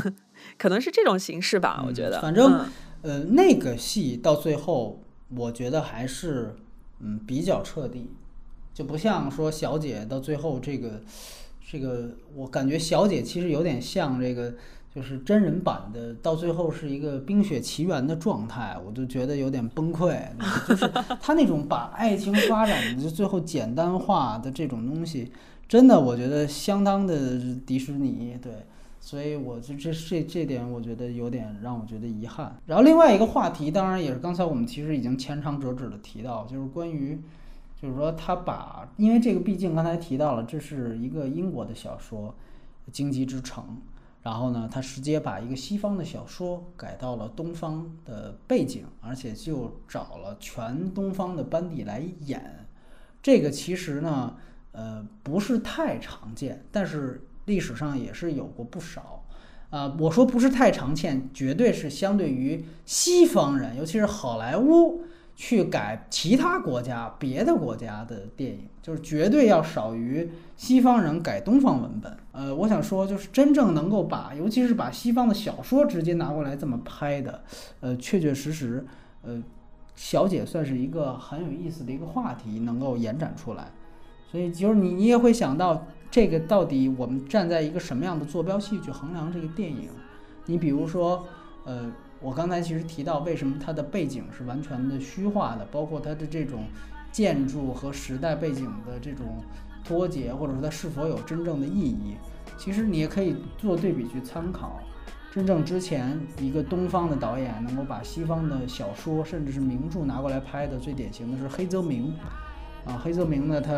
[0.58, 2.18] 可能是这种形式吧，我觉得。
[2.18, 2.72] 嗯反正嗯
[3.02, 5.00] 呃，那个戏到最后，
[5.36, 6.56] 我觉得还是
[6.98, 8.10] 嗯比较彻底，
[8.74, 11.00] 就不像说小姐到最后这个
[11.70, 14.54] 这个，我感觉小姐其实有点像这个。
[14.94, 20.18] 就是真人版的，到最后是一个《冰雪奇缘》的状态，我就觉得有点崩溃。
[20.66, 20.88] 就是
[21.20, 25.30] 他那种把爱情发展的就最后简单化的这种东西，
[25.68, 28.36] 真的我觉得相当的迪士尼。
[28.42, 28.52] 对，
[29.00, 32.56] 所以我就这这这点我觉得有点让我觉得遗憾。
[32.66, 37.16] 然后另外一个话题，当然也是刚才我们其实已经前长折指的提到，就是关于
[37.80, 42.34] 就是说他把，因为这个毕竟刚才提到了，这是一个英国的小说
[42.92, 43.62] 《荆棘之城》，
[44.22, 52.66] 然后呢，他直接把一个西方的小说改到了东方的背景，而且就找了全东方的班底来演。
[53.22, 54.36] 这个其实呢，
[54.72, 59.24] 呃，不是太常见，但是历史上也是有过不少。
[59.70, 65.04] 啊，我说不是太常见，绝对是相对于西方人，尤其是好莱坞。
[65.40, 72.14] 去改其他国家、别的国家的电影，就是绝对要少于西方人改东方文本。
[72.32, 77.42] 呃，我想说，就是真正能够把，尤其是把西方的小说直接拿过来这么拍的，
[77.80, 78.84] 呃，确确实实，
[79.22, 79.42] 呃，
[79.96, 83.72] 小姐算是一个很有意思的一个话题，能够延展出来。
[84.30, 89.88] 所以，就是你，你也会想到，这个到底我们站在一个什么样的坐标系去衡量这个电影？
[90.44, 91.24] 你比如说，
[91.64, 91.90] 呃。
[92.22, 96.64] 我刚才其实提到，为什么它的背景是完全的虚化的，包括它的这种
[97.10, 99.42] 建筑和时代背景的这种
[99.82, 102.16] 脱节，或者说它是否有真正的意义？
[102.58, 104.80] 其实你也可以做对比去参考。
[105.32, 112.12] 真正之前一个东方的导演能够把西方的小说甚至是名著拿过来拍的，最典型的是黑泽明。
[112.84, 113.72] 啊，黑泽明呢，他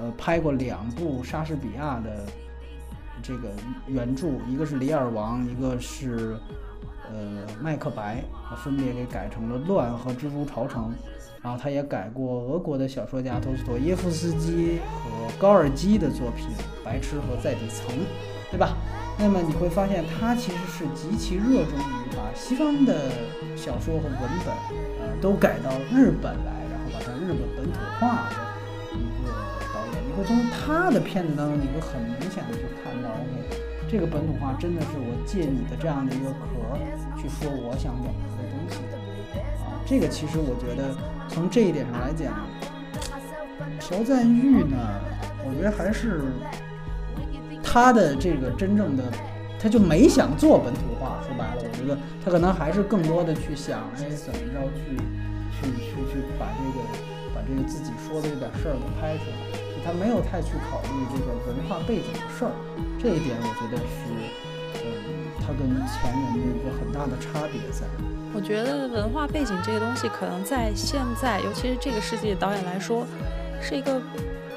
[0.00, 2.24] 呃拍过两部莎士比亚的
[3.22, 3.50] 这个
[3.86, 6.38] 原著，一个是《李尔王》，一个是。
[7.10, 8.22] 呃，麦克白
[8.62, 10.84] 分别给改成了《乱》和《蜘蛛巢城》，
[11.42, 16.46] 然后他也改过俄国的小说家托斯托耶夫斯基和高尔基的作品
[16.84, 17.94] 《白痴和在底层》，
[18.50, 18.76] 对吧？
[19.18, 23.10] 那么你会发现，他其实是极其热衷于把西方的
[23.56, 24.54] 小说和文本，
[25.00, 28.36] 呃，都改到日本来，然后把它日本本土化的
[28.94, 29.32] 一个
[29.74, 30.04] 导演。
[30.06, 33.10] 你会从他的片子当中，你会很明显的就看到。
[33.90, 36.76] 这个本土化真的是我借你的这样的一个壳
[37.16, 38.76] 去说我想表达的东西
[39.64, 40.94] 啊，这个其实我觉得
[41.28, 42.46] 从这一点上来讲，
[43.80, 44.76] 朴赞玉呢，
[45.42, 46.24] 我觉得还是
[47.62, 49.04] 他的这个真正的，
[49.58, 51.18] 他就没想做本土化。
[51.26, 54.96] 说白了，我觉得他可能还是更多的去想，哎，怎么着去
[55.56, 56.84] 去去去把这个
[57.34, 59.36] 把这个自己说的这点事儿给拍出来，
[59.88, 62.52] 他没有太去考虑这个文化背景的事儿。
[63.00, 64.12] 这一点我觉得是，
[64.84, 67.86] 嗯，他跟前人的一个很大的差别在。
[68.34, 73.06] 我觉得文化背景这个东西，可能在现在，尤其是这个世纪的导演来说，
[73.62, 73.98] 是一个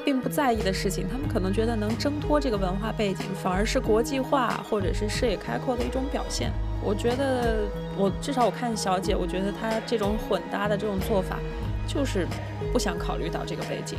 [0.04, 1.06] 并不在意的事情。
[1.10, 6.52] 他们可能觉得能挣脱这个文化背景，反而是国际化或者是视野开阔的一种表现。
[6.84, 7.64] 我觉得，
[7.96, 11.38] 我至少我看小姐，我觉得她这种混搭的这种做法，
[11.86, 12.28] 就是
[12.70, 13.96] 不想考虑到这个背景。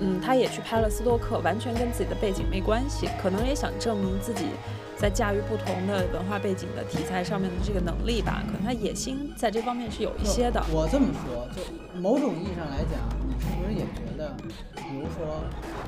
[0.00, 4.46] 嗯，他也去拍了斯多克，完全跟自己的背景没关系，可能也想证明自己
[4.96, 8.42] 在驾驭不同的文化背景的题材上面的这个能力吧。
[8.46, 10.62] 可能他野心在这方面是有一些的。
[10.70, 11.62] 我这么说，就
[12.00, 14.36] 某种意义上来讲，你是不是也觉得，
[14.76, 15.40] 比如说，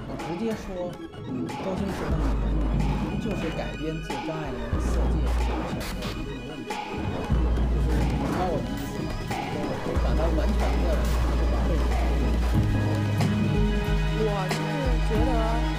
[0.08, 0.88] 我直接说，
[1.28, 2.56] 嗯，周星驰的《美人
[3.12, 6.72] 鱼》就是改编自张爱玲的《色戒》小说的一个问题，
[7.68, 9.12] 就是你明白我的意思吗？
[9.84, 10.96] 就把它完全的
[11.36, 12.87] 就把背景。
[14.30, 14.60] 我就是
[15.08, 15.77] 觉得